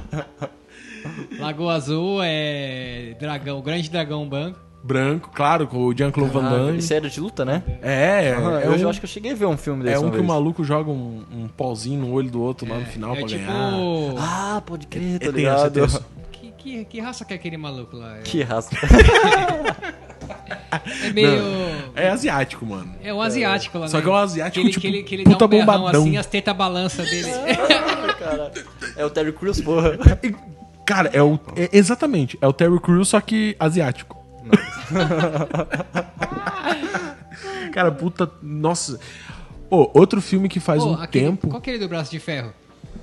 Lagoa 1.38 1.74
Azul 1.74 2.18
é 2.24 3.14
dragão, 3.20 3.60
o 3.60 3.62
grande 3.62 3.88
dragão 3.88 4.28
banco. 4.28 4.58
Branco, 4.82 5.30
claro, 5.32 5.68
com 5.68 5.76
o 5.84 5.96
Jean-Claude 5.96 6.32
Van 6.34 6.42
Damme. 6.42 6.78
Esse 6.78 6.92
era 6.92 7.08
de 7.08 7.20
luta, 7.20 7.44
né? 7.44 7.62
É, 7.82 8.32
Aham, 8.32 8.58
é, 8.58 8.66
eu 8.66 8.84
um, 8.84 8.90
acho 8.90 8.98
que 8.98 9.04
eu 9.04 9.08
cheguei 9.10 9.30
a 9.30 9.34
ver 9.36 9.46
um 9.46 9.56
filme 9.56 9.84
desse 9.84 9.94
é 9.94 10.00
um 10.00 10.10
que 10.10 10.18
o 10.18 10.24
maluco 10.24 10.64
joga 10.64 10.90
um, 10.90 11.22
um 11.32 11.46
pauzinho 11.46 12.00
no 12.00 12.12
olho 12.12 12.28
do 12.32 12.42
outro 12.42 12.68
lá 12.68 12.80
no 12.80 12.86
final 12.86 13.14
é 13.14 13.18
pra 13.20 13.28
tipo. 13.28 13.44
ganhar. 13.44 13.74
Ah, 14.18 14.60
pode 14.66 14.88
crer, 14.88 15.14
É 15.14 15.18
tá 15.20 15.26
é 15.26 15.30
ligado? 15.30 15.72
tenso. 15.72 16.04
Que, 16.32 16.50
que, 16.50 16.84
que 16.84 17.00
raça 17.00 17.24
que 17.24 17.32
é 17.32 17.36
aquele 17.36 17.56
maluco 17.56 17.96
lá? 17.96 18.16
É, 18.18 18.22
Que 18.22 18.42
raça. 18.42 18.70
é 21.04 21.12
meio. 21.12 21.42
É 21.94 22.08
asiático, 22.10 22.64
mano. 22.66 22.94
É 23.02 23.12
um 23.12 23.20
asiático 23.20 23.78
lá, 23.78 23.88
Só 23.88 23.98
né? 23.98 24.02
que 24.02 24.08
é 24.08 24.12
um 24.12 24.16
asiático, 24.16 24.54
que 24.54 24.60
ele, 24.60 24.70
tipo, 24.70 24.80
que 24.80 24.86
ele, 24.86 25.02
que 25.02 25.14
ele 25.16 25.24
puta 25.24 25.38
dá 25.38 25.44
um 25.44 25.48
berrão 25.48 25.66
bombadão. 25.78 26.02
assim, 26.02 26.16
as 26.16 26.26
tetas 26.26 26.56
balançam 26.56 27.04
dele. 27.04 27.30
Cara, 28.18 28.52
é 28.96 29.04
o 29.04 29.10
Terry 29.10 29.32
Crews, 29.32 29.60
porra. 29.60 29.98
Cara, 30.86 31.10
é 31.12 31.22
o. 31.22 31.38
é- 31.56 31.68
exatamente, 31.72 32.38
é 32.40 32.46
o 32.48 32.52
Terry 32.52 32.78
Crews, 32.80 33.08
só 33.08 33.20
que 33.20 33.54
asiático. 33.58 34.18
Cara, 37.72 37.90
puta. 37.92 38.30
Nossa. 38.42 38.98
Ô, 39.70 39.88
outro 39.94 40.20
filme 40.20 40.48
que 40.48 40.58
faz 40.58 40.82
Pô, 40.82 40.90
um 40.90 40.94
aquele- 40.94 41.26
tempo. 41.26 41.48
Qual 41.48 41.60
que 41.60 41.70
é 41.70 41.74
ele 41.74 41.82
do 41.84 41.88
braço 41.88 42.10
de 42.10 42.18
ferro? 42.18 42.52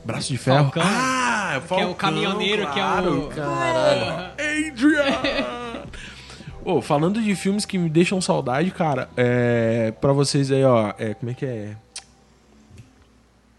Braço 0.03 0.27
de 0.29 0.37
ferro. 0.37 0.63
Falcão. 0.65 0.83
Ah, 0.85 1.61
Que 1.67 1.73
é 1.81 1.85
o 1.85 1.95
caminhoneiro, 1.95 2.67
que 2.71 2.79
é 2.79 2.83
o- 2.83 3.27
Caralho. 3.27 4.31
Adrian! 4.37 5.57
Ô, 6.69 6.81
falando 6.81 7.21
de 7.21 7.33
filmes 7.33 7.63
que 7.65 7.77
me 7.77 7.89
deixam 7.89 8.19
saudade, 8.19 8.71
cara, 8.71 9.09
é. 9.15 9.91
Pra 10.01 10.11
vocês 10.11 10.51
aí, 10.51 10.63
ó. 10.65 10.93
É, 10.99 11.13
como 11.13 11.31
é 11.31 11.33
que 11.33 11.45
é? 11.45 11.77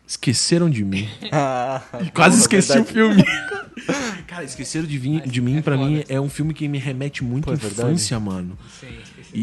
Esqueceram 0.07 0.69
de 0.69 0.85
mim. 0.85 1.09
Ah, 1.33 1.83
Quase 1.91 2.11
porra, 2.13 2.29
esqueci 2.59 2.73
verdade. 2.75 2.91
o 2.91 2.93
filme. 2.93 3.25
Cara, 4.27 4.45
Esqueceram 4.45 4.87
de, 4.87 4.99
Vim- 4.99 5.21
de 5.21 5.41
mim, 5.41 5.57
é 5.59 5.63
pra 5.63 5.77
mim, 5.77 6.05
é 6.09 6.21
um 6.21 6.29
filme 6.29 6.53
que 6.53 6.69
me 6.69 6.77
remete 6.79 7.25
muito 7.25 7.47
Pô, 7.47 7.51
à 7.53 7.55
é 7.55 7.57
verdade. 7.57 7.89
infância, 7.89 8.21
mano. 8.21 8.59
Sim, 8.79 8.89
esqueci. 9.03 9.31
E, 9.35 9.41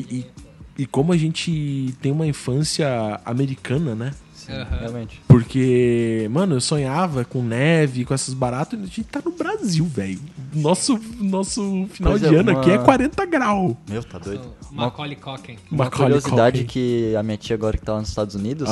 e, 0.77 0.83
e 0.83 0.85
como 0.85 1.11
a 1.11 1.17
gente 1.17 1.95
tem 2.01 2.11
uma 2.11 2.27
infância 2.27 3.19
americana, 3.25 3.95
né? 3.95 4.11
Aham. 4.49 4.77
Realmente. 4.79 5.21
Porque, 5.27 6.27
mano, 6.31 6.55
eu 6.55 6.61
sonhava 6.61 7.23
com 7.25 7.41
neve, 7.43 8.05
com 8.05 8.13
essas 8.13 8.33
baratas, 8.33 8.79
e 8.79 8.83
a 8.83 8.85
gente 8.85 9.03
tá 9.03 9.21
no 9.23 9.31
Brasil, 9.31 9.85
velho. 9.85 10.19
Nosso, 10.53 10.99
nosso 11.19 11.87
final 11.91 12.13
Pois 12.13 12.21
de 12.21 12.35
é, 12.35 12.39
ano 12.39 12.51
uma- 12.51 12.59
aqui 12.61 12.71
é 12.71 12.77
40 12.77 13.25
graus. 13.25 13.75
Meu, 13.87 14.03
tá 14.03 14.17
doido. 14.19 14.43
O 14.71 14.75
Macaulay 14.75 15.15
Culkin. 15.15 15.57
Uma 15.71 15.85
Macaulay 15.85 16.13
curiosidade 16.19 16.59
Culkin. 16.59 16.71
que 16.73 17.15
a 17.15 17.23
minha 17.23 17.37
tia 17.37 17.55
agora 17.55 17.77
que 17.77 17.83
tá 17.83 17.93
lá 17.93 17.99
nos 17.99 18.09
Estados 18.09 18.35
Unidos, 18.35 18.69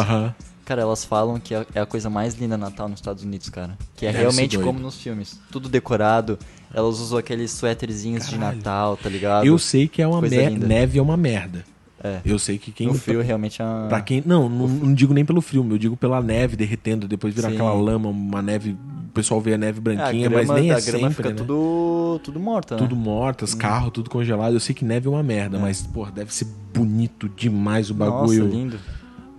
cara, 0.66 0.82
elas 0.82 1.04
falam 1.06 1.40
que 1.40 1.54
é 1.54 1.66
é 1.76 1.82
a 1.82 1.86
coisa 1.86 2.10
mais 2.10 2.36
linda 2.36 2.58
Natal 2.58 2.88
nos 2.88 3.00
Estados 3.00 3.24
Unidos, 3.24 3.50
cara. 3.50 3.78
Que 3.96 4.06
é 4.06 4.12
Deve 4.12 4.24
realmente 4.24 4.58
como 4.58 4.80
nos 4.80 4.96
filmes. 5.02 5.40
Tudo 5.52 5.68
decorado. 5.70 6.38
Elas 6.74 7.00
usam 7.00 7.20
aqueles 7.20 7.52
suéterzinhos 7.52 8.28
de. 8.28 8.38
Natal, 8.38 8.98
tá 8.98 9.08
ligado? 9.08 9.46
Eu 9.46 9.60
sei 9.60 9.88
que 9.88 10.02
é 10.02 10.08
uma 10.08 10.22
neve 10.22 10.98
é 10.98 11.02
uma 11.02 11.16
merda. 11.18 11.64
É. 12.04 12.20
Eu 12.26 12.38
sei 12.38 12.58
que 12.58 12.72
quem. 12.72 12.88
No 12.88 12.96
frio 12.96 13.22
realmente 13.22 13.62
é 13.62 13.66
uma... 13.66 13.88
Pra 13.88 14.02
quem. 14.02 14.22
Não, 14.26 14.50
não, 14.50 14.68
não 14.68 14.94
digo 14.94 15.14
nem 15.14 15.24
pelo 15.24 15.42
frio, 15.42 15.66
eu 15.70 15.78
digo 15.78 15.96
pela 15.96 16.22
neve 16.22 16.58
derretendo, 16.58 17.08
depois 17.08 17.34
virar 17.34 17.48
aquela 17.48 17.74
lama, 17.74 18.10
uma 18.10 18.42
neve. 18.42 18.72
O 18.72 19.14
pessoal 19.14 19.40
vê 19.40 19.54
a 19.54 19.58
neve 19.58 19.78
É, 19.78 19.80
a 19.80 19.82
branquinha, 19.82 20.30
grama, 20.30 20.46
mas 20.46 20.62
nem 20.62 20.72
é 20.72 20.82
grama 20.82 21.08
sempre, 21.10 21.16
fica 21.16 21.30
né? 21.30 21.36
tudo, 21.36 22.20
tudo 22.24 22.40
morta, 22.40 22.76
né? 22.76 22.82
Tudo 22.82 22.96
morto, 22.96 23.44
os 23.46 23.54
carros, 23.54 23.92
tudo 23.94 24.10
congelado. 24.10 24.54
Eu 24.54 24.60
sei 24.60 24.76
que 24.76 24.84
neve 24.84 25.08
é 25.08 25.10
uma 25.10 25.24
merda, 25.24 25.58
mas, 25.58 25.82
pô, 25.82 26.06
deve 26.08 26.34
ser 26.34 26.48
bonito 26.74 27.30
demais 27.30 27.90
o 27.90 27.94
bagulho. 27.94 28.46
Nossa, 28.46 28.56
lindo. 28.56 28.80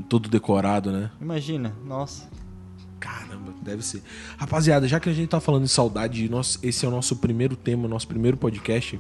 todo 0.09 0.28
decorado, 0.28 0.90
né? 0.90 1.11
Imagina, 1.21 1.73
nossa. 1.87 2.28
Caramba, 2.99 3.52
deve 3.62 3.85
ser. 3.85 4.02
Rapaziada, 4.38 4.88
já 4.88 4.99
que 4.99 5.11
a 5.11 5.12
gente 5.12 5.28
tá 5.28 5.38
falando 5.38 5.64
de 5.64 5.68
saudade, 5.68 6.26
nós, 6.30 6.59
esse 6.62 6.87
é 6.87 6.88
o 6.88 6.90
nosso 6.90 7.16
primeiro 7.16 7.54
tema, 7.56 7.87
nosso 7.87 8.09
primeiro 8.09 8.37
podcast, 8.37 8.99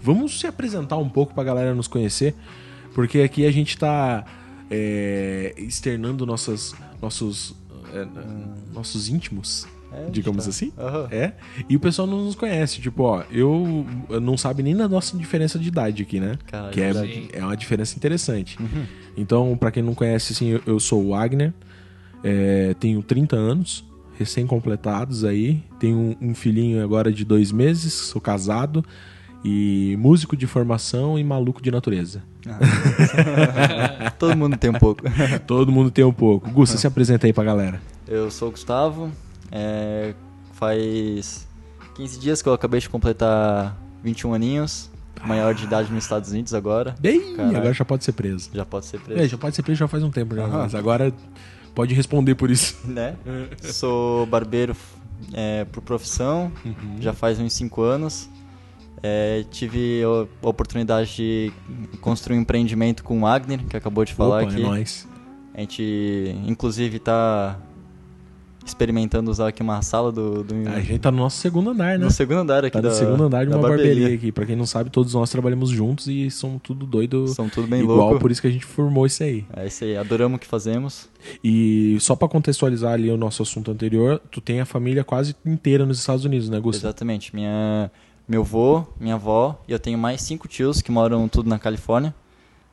vamos 0.00 0.40
se 0.40 0.46
apresentar 0.46 0.96
um 0.96 1.08
pouco 1.08 1.34
pra 1.34 1.44
galera 1.44 1.74
nos 1.74 1.86
conhecer, 1.86 2.34
porque 2.96 3.20
aqui 3.20 3.44
a 3.44 3.50
gente 3.50 3.76
tá 3.76 4.24
é, 4.70 5.52
externando 5.58 6.24
nossas, 6.24 6.74
nossos, 7.00 7.54
é, 7.92 8.06
nossos 8.72 9.10
íntimos, 9.10 9.66
É, 9.92 10.08
digamos 10.08 10.44
tá. 10.44 10.48
assim. 10.50 10.72
Aham. 10.78 11.06
É, 11.10 11.34
e 11.68 11.76
o 11.76 11.80
pessoal 11.80 12.08
não 12.08 12.24
nos 12.24 12.34
conhece, 12.34 12.80
tipo, 12.80 13.02
ó, 13.02 13.22
eu 13.30 13.86
eu 14.08 14.18
não 14.18 14.38
sabe 14.38 14.62
nem 14.62 14.74
da 14.74 14.88
nossa 14.88 15.14
diferença 15.14 15.58
de 15.58 15.68
idade 15.68 16.02
aqui, 16.04 16.18
né? 16.18 16.38
Caralho, 16.46 16.72
que 16.72 16.80
é. 16.80 16.90
Uhum. 16.90 17.28
é 17.34 17.44
uma 17.44 17.54
diferença 17.54 17.94
interessante. 17.96 18.56
Então, 19.14 19.54
pra 19.58 19.70
quem 19.70 19.82
não 19.82 19.94
conhece, 19.94 20.32
assim, 20.32 20.46
eu, 20.48 20.62
eu 20.64 20.80
sou 20.80 21.04
o 21.04 21.10
Wagner, 21.10 21.52
é, 22.24 22.74
tenho 22.80 23.02
30 23.02 23.36
anos, 23.36 23.84
recém-completados 24.18 25.22
aí, 25.22 25.62
tenho 25.78 25.98
um, 25.98 26.30
um 26.30 26.34
filhinho 26.34 26.82
agora 26.82 27.12
de 27.12 27.26
dois 27.26 27.52
meses, 27.52 27.92
sou 27.92 28.22
casado 28.22 28.82
e 29.48 29.96
músico 29.96 30.36
de 30.36 30.44
formação 30.44 31.16
e 31.16 31.22
maluco 31.22 31.62
de 31.62 31.70
natureza. 31.70 32.20
Todo 34.18 34.36
mundo 34.36 34.56
tem 34.56 34.70
um 34.70 34.72
pouco. 34.72 35.04
Todo 35.46 35.70
mundo 35.70 35.88
tem 35.88 36.04
um 36.04 36.12
pouco. 36.12 36.50
Gusta, 36.50 36.76
se 36.76 36.84
apresenta 36.84 37.28
aí 37.28 37.32
pra 37.32 37.44
galera. 37.44 37.80
Eu 38.08 38.28
sou 38.28 38.48
o 38.48 38.50
Gustavo. 38.50 39.08
é, 39.52 40.14
faz 40.54 41.46
15 41.94 42.18
dias 42.18 42.42
que 42.42 42.48
eu 42.48 42.52
acabei 42.54 42.80
de 42.80 42.88
completar 42.88 43.80
21 44.02 44.34
aninhos. 44.34 44.90
Maior 45.24 45.54
de 45.54 45.64
idade 45.64 45.92
nos 45.92 46.02
Estados 46.02 46.32
Unidos 46.32 46.52
agora. 46.52 46.96
Bem, 46.98 47.36
Caralho. 47.36 47.56
agora 47.56 47.72
já 47.72 47.84
pode 47.84 48.04
ser 48.04 48.12
preso. 48.12 48.50
Já 48.52 48.64
pode 48.64 48.86
ser 48.86 48.98
preso. 48.98 49.22
É, 49.22 49.28
já 49.28 49.38
pode 49.38 49.54
ser 49.54 49.62
preso 49.62 49.78
já 49.78 49.86
faz 49.88 50.02
um 50.02 50.10
tempo 50.10 50.34
já, 50.34 50.46
mas 50.48 50.74
agora 50.74 51.12
pode 51.72 51.94
responder 51.94 52.34
por 52.34 52.50
isso. 52.50 52.76
Né? 52.84 53.14
Sou 53.62 54.26
barbeiro 54.26 54.76
é, 55.32 55.64
por 55.66 55.82
profissão. 55.82 56.50
Uhum. 56.64 56.96
Já 56.98 57.12
faz 57.12 57.38
uns 57.38 57.52
5 57.52 57.80
anos. 57.82 58.28
É, 59.02 59.44
tive 59.50 60.02
a 60.42 60.48
oportunidade 60.48 61.14
de 61.16 61.52
construir 62.00 62.36
um 62.38 62.40
empreendimento 62.40 63.04
com 63.04 63.18
o 63.18 63.20
Wagner, 63.22 63.64
que 63.68 63.76
acabou 63.76 64.04
de 64.04 64.14
falar 64.14 64.42
Opa, 64.42 64.50
aqui. 64.50 64.60
é 64.62 64.64
nóis. 64.66 65.08
A 65.54 65.60
gente, 65.60 66.34
inclusive, 66.46 66.98
tá 66.98 67.58
experimentando 68.64 69.30
usar 69.30 69.48
aqui 69.48 69.62
uma 69.62 69.80
sala 69.80 70.10
do, 70.10 70.42
do 70.42 70.54
A 70.68 70.80
gente 70.80 70.98
tá 70.98 71.10
no 71.12 71.18
nosso 71.18 71.38
segundo 71.38 71.70
andar, 71.70 71.96
né? 71.98 72.04
no 72.04 72.10
segundo 72.10 72.38
andar 72.40 72.64
aqui 72.64 72.72
Tá 72.72 72.82
no 72.82 72.88
da 72.88 72.94
segundo 72.94 73.22
andar 73.22 73.46
de 73.46 73.52
uma 73.52 73.60
barbearia. 73.60 74.12
aqui. 74.12 74.32
Pra 74.32 74.44
quem 74.44 74.56
não 74.56 74.66
sabe, 74.66 74.90
todos 74.90 75.14
nós 75.14 75.30
trabalhamos 75.30 75.70
juntos 75.70 76.08
e 76.08 76.28
somos 76.32 76.60
tudo 76.62 76.84
doido 76.84 77.28
São 77.28 77.48
tudo 77.48 77.68
bem 77.68 77.82
igual, 77.82 77.96
louco. 77.96 78.18
por 78.20 78.30
isso 78.30 78.40
que 78.42 78.48
a 78.48 78.50
gente 78.50 78.64
formou 78.64 79.06
isso 79.06 79.22
aí. 79.22 79.44
É 79.56 79.66
isso 79.68 79.84
aí, 79.84 79.96
adoramos 79.96 80.36
o 80.36 80.40
que 80.40 80.46
fazemos. 80.48 81.08
E 81.44 81.96
só 82.00 82.16
pra 82.16 82.26
contextualizar 82.26 82.94
ali 82.94 83.08
o 83.08 83.16
nosso 83.16 83.40
assunto 83.40 83.70
anterior, 83.70 84.20
tu 84.32 84.40
tem 84.40 84.60
a 84.60 84.66
família 84.66 85.04
quase 85.04 85.36
inteira 85.46 85.86
nos 85.86 86.00
Estados 86.00 86.24
Unidos, 86.24 86.48
né, 86.48 86.58
Gustavo? 86.58 86.88
Exatamente. 86.88 87.32
Minha, 87.36 87.88
meu 88.28 88.42
avô, 88.42 88.84
minha 88.98 89.14
avó 89.14 89.60
e 89.68 89.72
eu 89.72 89.78
tenho 89.78 89.98
mais 89.98 90.20
cinco 90.22 90.48
tios 90.48 90.82
que 90.82 90.90
moram 90.90 91.28
tudo 91.28 91.48
na 91.48 91.58
Califórnia. 91.58 92.14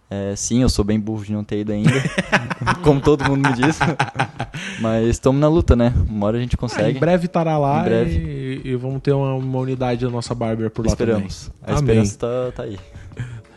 É, 0.09 0.35
sim, 0.35 0.61
eu 0.61 0.69
sou 0.69 0.85
bem 0.85 0.99
burro 0.99 1.25
de 1.25 1.31
não 1.33 1.43
ter 1.43 1.59
ido 1.61 1.71
ainda, 1.71 1.89
como 2.83 3.01
todo 3.01 3.23
mundo 3.25 3.49
me 3.49 3.55
diz. 3.55 3.79
Mas 4.79 5.07
estamos 5.07 5.41
na 5.41 5.47
luta, 5.47 5.75
né? 5.75 5.91
Uma 6.07 6.27
hora 6.27 6.37
a 6.37 6.41
gente 6.41 6.55
Ah, 6.55 6.59
consegue. 6.59 6.97
em 6.97 6.99
breve 6.99 7.25
estará 7.25 7.57
lá 7.57 7.81
Em 7.81 7.83
breve. 7.85 8.61
E, 8.63 8.69
e 8.69 8.75
vamos 8.75 9.01
ter 9.01 9.11
uma, 9.11 9.33
uma 9.33 9.59
unidade 9.59 10.05
da 10.05 10.11
nossa 10.11 10.35
barber 10.35 10.69
por 10.69 10.85
lá 10.85 10.91
Esperamos. 10.91 11.45
também. 11.47 11.61
A 11.75 11.79
Amém. 11.79 12.03
esperança 12.03 12.17
tá, 12.19 12.51
tá 12.57 12.63
aí. 12.63 12.77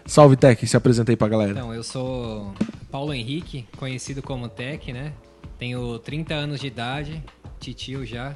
Salve, 0.07 0.37
Tech, 0.37 0.67
se 0.67 0.77
apresenta 0.77 1.13
aí 1.13 1.17
pra 1.17 1.29
galera. 1.29 1.51
Então, 1.53 1.75
eu 1.75 1.83
sou 1.83 2.55
Paulo 2.91 3.13
Henrique, 3.13 3.67
conhecido 3.77 4.23
como 4.23 4.49
Tech, 4.49 4.93
né? 4.93 5.13
Tenho 5.59 5.99
30 5.99 6.33
anos 6.33 6.61
de 6.61 6.69
idade, 6.69 7.23
titio 7.61 8.07
já. 8.07 8.35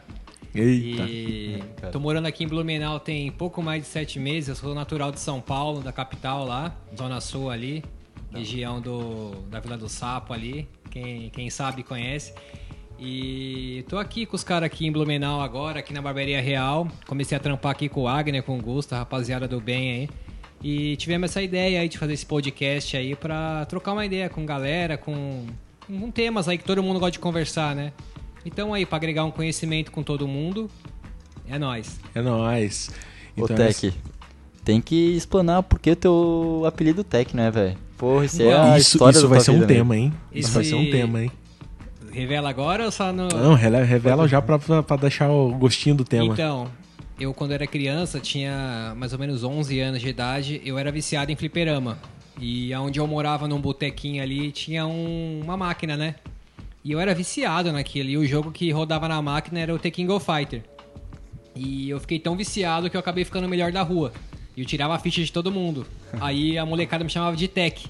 Eita. 0.54 1.02
E 1.02 1.62
tô 1.92 2.00
morando 2.00 2.26
aqui 2.26 2.44
em 2.44 2.48
Blumenau 2.48 2.98
tem 2.98 3.30
pouco 3.30 3.62
mais 3.62 3.82
de 3.82 3.88
sete 3.88 4.18
meses. 4.18 4.48
Eu 4.48 4.56
sou 4.56 4.74
natural 4.74 5.12
de 5.12 5.20
São 5.20 5.40
Paulo, 5.40 5.80
da 5.80 5.92
capital 5.92 6.44
lá, 6.44 6.74
Zona 6.96 7.20
Sul 7.20 7.50
ali, 7.50 7.84
região 8.32 8.80
do, 8.80 9.30
da 9.48 9.60
Vila 9.60 9.76
do 9.76 9.88
Sapo 9.88 10.32
ali. 10.32 10.68
Quem, 10.90 11.30
quem 11.30 11.48
sabe 11.50 11.82
conhece. 11.82 12.34
E 12.98 13.84
tô 13.88 13.96
aqui 13.96 14.26
com 14.26 14.36
os 14.36 14.44
caras 14.44 14.66
aqui 14.66 14.86
em 14.86 14.92
Blumenau 14.92 15.40
agora, 15.40 15.78
aqui 15.78 15.92
na 15.92 16.02
Barbearia 16.02 16.40
Real. 16.40 16.86
Comecei 17.06 17.36
a 17.36 17.40
trampar 17.40 17.72
aqui 17.72 17.88
com 17.88 18.00
o 18.00 18.04
Wagner, 18.04 18.42
com 18.42 18.58
o 18.58 18.62
Gusta, 18.62 18.96
rapaziada 18.96 19.48
do 19.48 19.60
bem 19.60 19.92
aí. 19.92 20.08
E 20.62 20.96
tivemos 20.96 21.30
essa 21.30 21.40
ideia 21.40 21.80
aí 21.80 21.88
de 21.88 21.96
fazer 21.96 22.12
esse 22.12 22.26
podcast 22.26 22.96
aí 22.96 23.16
pra 23.16 23.64
trocar 23.66 23.92
uma 23.92 24.04
ideia 24.04 24.28
com 24.28 24.44
galera, 24.44 24.98
com, 24.98 25.46
com 25.86 26.10
temas 26.10 26.48
aí 26.48 26.58
que 26.58 26.64
todo 26.64 26.82
mundo 26.82 27.00
gosta 27.00 27.12
de 27.12 27.18
conversar, 27.20 27.74
né? 27.74 27.92
Então 28.44 28.72
aí, 28.72 28.86
pra 28.86 28.96
agregar 28.96 29.24
um 29.24 29.30
conhecimento 29.30 29.90
com 29.92 30.02
todo 30.02 30.26
mundo, 30.26 30.70
é 31.48 31.58
nóis. 31.58 32.00
É 32.14 32.22
nóis. 32.22 32.90
Ô, 33.36 33.44
Então, 33.44 33.56
Tech, 33.56 33.92
tem 34.64 34.80
que 34.80 35.14
explanar 35.16 35.62
por 35.62 35.78
que 35.78 35.94
teu 35.94 36.62
apelido 36.66 37.04
Tech, 37.04 37.34
né, 37.36 37.50
velho? 37.50 37.76
Porra, 37.98 38.24
isso 38.24 38.42
é 38.42 38.52
a 38.56 38.78
isso 38.78 38.96
história 38.96 39.16
isso 39.18 39.28
vai 39.28 39.40
ser 39.40 39.50
um 39.50 39.58
né? 39.58 39.66
tema, 39.66 39.96
hein? 39.96 40.12
Isso 40.32 40.50
vai 40.52 40.64
ser 40.64 40.74
um 40.74 40.90
tema, 40.90 41.22
hein? 41.22 41.30
Revela 42.10 42.48
agora 42.50 42.86
ou 42.86 42.90
só 42.90 43.12
no. 43.12 43.28
Não, 43.28 43.54
revela 43.54 44.26
já 44.26 44.40
pra, 44.42 44.58
pra, 44.58 44.82
pra 44.82 44.96
deixar 44.96 45.30
o 45.30 45.52
gostinho 45.54 45.94
do 45.94 46.04
tema. 46.04 46.32
Então, 46.32 46.66
eu 47.20 47.32
quando 47.34 47.52
era 47.52 47.66
criança, 47.66 48.18
tinha 48.18 48.94
mais 48.96 49.12
ou 49.12 49.18
menos 49.18 49.44
11 49.44 49.78
anos 49.80 50.00
de 50.00 50.08
idade, 50.08 50.60
eu 50.64 50.78
era 50.78 50.90
viciado 50.90 51.30
em 51.30 51.36
fliperama. 51.36 51.98
E 52.40 52.74
onde 52.74 52.98
eu 52.98 53.06
morava 53.06 53.46
num 53.46 53.60
botequinho 53.60 54.22
ali, 54.22 54.50
tinha 54.50 54.86
um- 54.86 55.40
uma 55.44 55.56
máquina, 55.58 55.94
né? 55.96 56.14
E 56.84 56.92
eu 56.92 57.00
era 57.00 57.14
viciado 57.14 57.72
naquilo. 57.72 58.08
E 58.08 58.16
o 58.16 58.26
jogo 58.26 58.50
que 58.50 58.70
rodava 58.70 59.06
na 59.08 59.20
máquina 59.20 59.60
era 59.60 59.74
o 59.74 59.78
The 59.78 59.90
King 59.90 60.10
of 60.12 60.24
Fighter. 60.24 60.62
E 61.54 61.90
eu 61.90 62.00
fiquei 62.00 62.18
tão 62.18 62.36
viciado 62.36 62.88
que 62.88 62.96
eu 62.96 63.00
acabei 63.00 63.24
ficando 63.24 63.46
o 63.46 63.50
melhor 63.50 63.70
da 63.72 63.82
rua. 63.82 64.12
E 64.56 64.60
eu 64.62 64.66
tirava 64.66 64.94
a 64.94 64.98
ficha 64.98 65.22
de 65.22 65.30
todo 65.32 65.50
mundo. 65.52 65.86
Aí 66.20 66.56
a 66.56 66.64
molecada 66.64 67.04
me 67.04 67.10
chamava 67.10 67.36
de 67.36 67.48
Tech. 67.48 67.86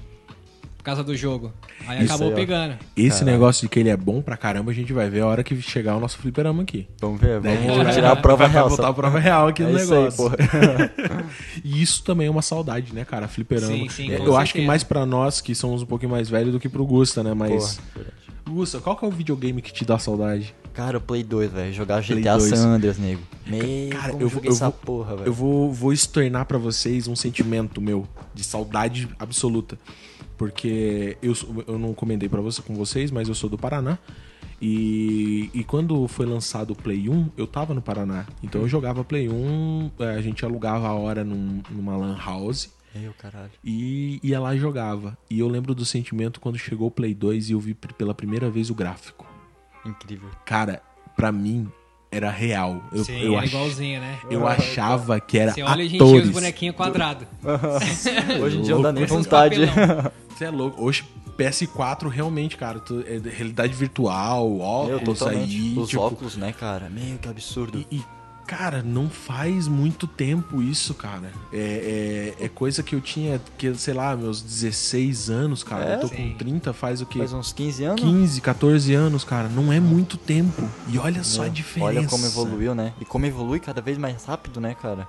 Por 0.77 0.83
causa 0.85 1.03
do 1.03 1.15
jogo. 1.15 1.53
Aí 1.87 2.03
Isso 2.03 2.11
acabou 2.11 2.29
aí, 2.29 2.35
pegando. 2.35 2.75
Esse 2.97 3.23
negócio 3.23 3.61
de 3.61 3.69
que 3.69 3.79
ele 3.79 3.89
é 3.89 3.95
bom 3.95 4.19
pra 4.19 4.35
caramba, 4.35 4.71
a 4.71 4.73
gente 4.73 4.91
vai 4.91 5.11
ver 5.11 5.21
a 5.21 5.27
hora 5.27 5.43
que 5.43 5.61
chegar 5.61 5.95
o 5.95 5.99
nosso 5.99 6.17
fliperama 6.17 6.63
aqui. 6.63 6.87
Vamos 6.99 7.21
ver, 7.21 7.39
Daí 7.39 7.55
vamos 7.57 7.81
a 7.81 7.83
gente 7.83 7.93
tirar 7.93 8.11
a 8.13 8.15
prova 8.15 8.45
vai, 8.45 8.53
real. 8.53 8.67
Vai 8.67 8.77
botar 8.77 8.89
a 8.89 8.93
prova 8.93 9.19
real 9.19 9.47
aqui 9.47 9.61
É 9.61 9.67
no 9.67 9.77
aí, 9.77 9.83
negócio. 9.85 10.17
porra. 10.17 10.37
e 11.63 11.83
isso 11.83 12.03
também 12.03 12.25
é 12.25 12.31
uma 12.31 12.41
saudade, 12.41 12.95
né, 12.95 13.05
cara? 13.05 13.27
Fliperama. 13.27 13.71
Sim, 13.71 13.89
sim, 13.89 14.11
É, 14.11 14.17
com 14.17 14.23
eu 14.25 14.35
acho 14.35 14.53
que 14.53 14.59
certeza. 14.59 14.67
mais 14.67 14.83
pra 14.83 15.05
nós, 15.05 15.39
que 15.39 15.53
somos 15.53 15.83
um 15.83 15.85
pouquinho 15.85 16.09
mais 16.09 16.27
velhos 16.29 16.51
do 16.51 16.59
que 16.59 16.67
pro 16.67 16.83
Gusta, 16.83 17.21
né? 17.21 17.35
Mas. 17.35 17.79
Porra, 17.93 18.05
Gusta, 18.51 18.79
qual 18.79 18.95
que 18.95 19.05
é 19.05 19.07
o 19.07 19.11
videogame 19.11 19.61
que 19.61 19.71
te 19.73 19.85
dá 19.85 19.97
saudade? 19.97 20.53
Cara, 20.73 20.97
o 20.97 21.01
Play 21.01 21.23
2, 21.23 21.51
velho. 21.51 21.73
Jogar 21.73 22.03
Play 22.05 22.19
GTA 22.21 22.37
2. 22.37 22.49
San 22.57 22.67
Andreas, 22.69 22.97
nego. 22.97 23.21
Meu, 23.45 23.89
Cara, 23.89 24.13
eu 24.13 24.19
vou- 24.19 24.29
joguei 24.29 24.49
eu 24.49 24.53
essa 24.53 24.69
vou- 24.69 24.79
porra, 24.79 25.15
velho. 25.17 25.27
Eu 25.27 25.33
vou, 25.33 25.71
vou 25.73 25.91
externar 25.91 26.45
pra 26.45 26.57
vocês 26.57 27.07
um 27.07 27.15
sentimento 27.15 27.81
meu 27.81 28.07
de 28.33 28.43
saudade 28.43 29.09
absoluta. 29.19 29.77
Porque 30.37 31.17
eu, 31.21 31.33
eu 31.67 31.77
não 31.77 31.93
comentei 31.93 32.27
pra 32.29 32.41
você, 32.41 32.61
com 32.61 32.73
vocês, 32.75 33.11
mas 33.11 33.27
eu 33.27 33.35
sou 33.35 33.49
do 33.49 33.57
Paraná. 33.57 33.97
E, 34.61 35.49
e 35.53 35.63
quando 35.63 36.07
foi 36.07 36.25
lançado 36.25 36.71
o 36.71 36.75
Play 36.75 37.09
1, 37.09 37.29
eu 37.35 37.47
tava 37.47 37.73
no 37.73 37.81
Paraná. 37.81 38.25
Então 38.43 38.61
eu 38.61 38.67
jogava 38.67 39.03
Play 39.03 39.27
1, 39.27 39.91
eh, 39.99 40.15
a 40.15 40.21
gente 40.21 40.45
alugava 40.45 40.87
a 40.87 40.93
hora 40.93 41.23
num- 41.23 41.61
numa 41.69 41.97
Lan 41.97 42.15
House 42.23 42.69
Meu, 42.93 43.13
caralho. 43.13 43.51
e 43.63 44.19
ia 44.23 44.39
lá 44.39 44.53
e 44.55 44.59
jogava. 44.59 45.17
E 45.29 45.39
eu 45.39 45.47
lembro 45.47 45.73
do 45.73 45.85
sentimento 45.85 46.39
quando 46.41 46.57
chegou 46.57 46.87
o 46.87 46.91
Play 46.91 47.13
2 47.13 47.49
e 47.49 47.53
eu 47.53 47.59
vi 47.59 47.73
pela 47.73 48.13
primeira 48.13 48.49
vez 48.49 48.69
o 48.69 48.75
gráfico. 48.75 49.25
Incrível. 49.85 50.29
Cara, 50.45 50.81
pra 51.15 51.31
mim 51.31 51.67
era 52.11 52.29
real. 52.29 52.83
Eu, 52.91 53.05
Sim, 53.05 53.19
eu, 53.21 53.33
era 53.33 53.43
ach- 53.43 53.47
igualzinho, 53.49 54.01
né? 54.01 54.19
eu 54.29 54.45
achava 54.45 55.19
que 55.21 55.37
era 55.37 55.53
Você 55.53 55.61
olha 55.63 55.83
hoje 55.85 55.95
em 55.95 55.97
dia 55.97 56.05
os 56.05 56.11
atores. 56.11 56.29
bonequinhos 56.31 56.75
quadrados. 56.75 57.27
Hoje 58.43 58.57
em 58.57 58.61
dia 58.61 58.75
não 58.75 58.81
dá 58.81 58.91
nem 58.91 59.05
vontade. 59.05 59.55
Você 60.29 60.45
é 60.45 60.49
louco. 60.49 60.83
Hoje, 60.83 61.05
PS4 61.37 62.09
realmente, 62.09 62.57
cara, 62.57 62.79
tu- 62.79 63.03
é 63.07 63.17
realidade 63.29 63.73
virtual, 63.73 64.49
Meu, 64.49 64.59
óculos 64.61 65.19
totalmente. 65.19 65.55
aí. 65.55 65.77
Os 65.77 65.89
tipo, 65.89 66.01
óculos, 66.01 66.35
né, 66.35 66.51
cara? 66.51 66.89
Meu, 66.89 67.17
que 67.17 67.29
absurdo. 67.29 67.79
E, 67.89 67.95
e, 67.95 68.03
cara, 68.51 68.83
não 68.83 69.09
faz 69.09 69.65
muito 69.65 70.05
tempo 70.05 70.61
isso, 70.61 70.93
cara. 70.93 71.31
É, 71.53 72.35
é, 72.37 72.45
é 72.45 72.49
coisa 72.49 72.83
que 72.83 72.93
eu 72.93 72.99
tinha, 72.99 73.39
que, 73.57 73.73
sei 73.75 73.93
lá, 73.93 74.13
meus 74.13 74.41
16 74.41 75.29
anos, 75.29 75.63
cara. 75.63 75.85
É? 75.85 75.95
eu 75.95 75.99
tô 76.01 76.09
com 76.09 76.17
Sim. 76.17 76.35
30, 76.37 76.73
faz 76.73 76.99
o 76.99 77.05
quê? 77.05 77.19
Faz 77.19 77.31
uns 77.31 77.53
15 77.53 77.83
anos. 77.85 78.01
15, 78.01 78.41
14 78.41 78.93
anos, 78.93 79.23
cara. 79.23 79.47
Não 79.47 79.71
é 79.71 79.79
muito 79.79 80.17
tempo. 80.17 80.67
E 80.89 80.97
olha 80.97 81.23
só 81.23 81.43
a 81.43 81.45
Meu, 81.45 81.53
diferença. 81.53 81.99
Olha 81.99 82.07
como 82.09 82.25
evoluiu, 82.25 82.75
né? 82.75 82.93
E 82.99 83.05
como 83.05 83.25
evolui 83.25 83.61
cada 83.61 83.79
vez 83.81 83.97
mais 83.97 84.25
rápido, 84.25 84.59
né, 84.59 84.75
cara? 84.75 85.07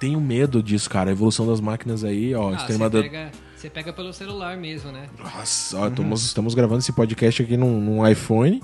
Tenho 0.00 0.20
medo 0.20 0.60
disso, 0.60 0.90
cara. 0.90 1.10
A 1.10 1.12
evolução 1.12 1.46
das 1.46 1.60
máquinas 1.60 2.02
aí, 2.02 2.34
ó. 2.34 2.54
Ah, 2.54 2.66
pega, 2.66 3.30
você 3.56 3.70
pega 3.70 3.92
pelo 3.92 4.12
celular 4.12 4.56
mesmo, 4.56 4.90
né? 4.90 5.08
Nossa, 5.16 5.78
ó, 5.78 5.86
estamos, 5.86 6.24
estamos 6.24 6.54
gravando 6.54 6.80
esse 6.80 6.92
podcast 6.92 7.40
aqui 7.40 7.56
num, 7.56 7.80
num 7.80 8.08
iPhone. 8.08 8.60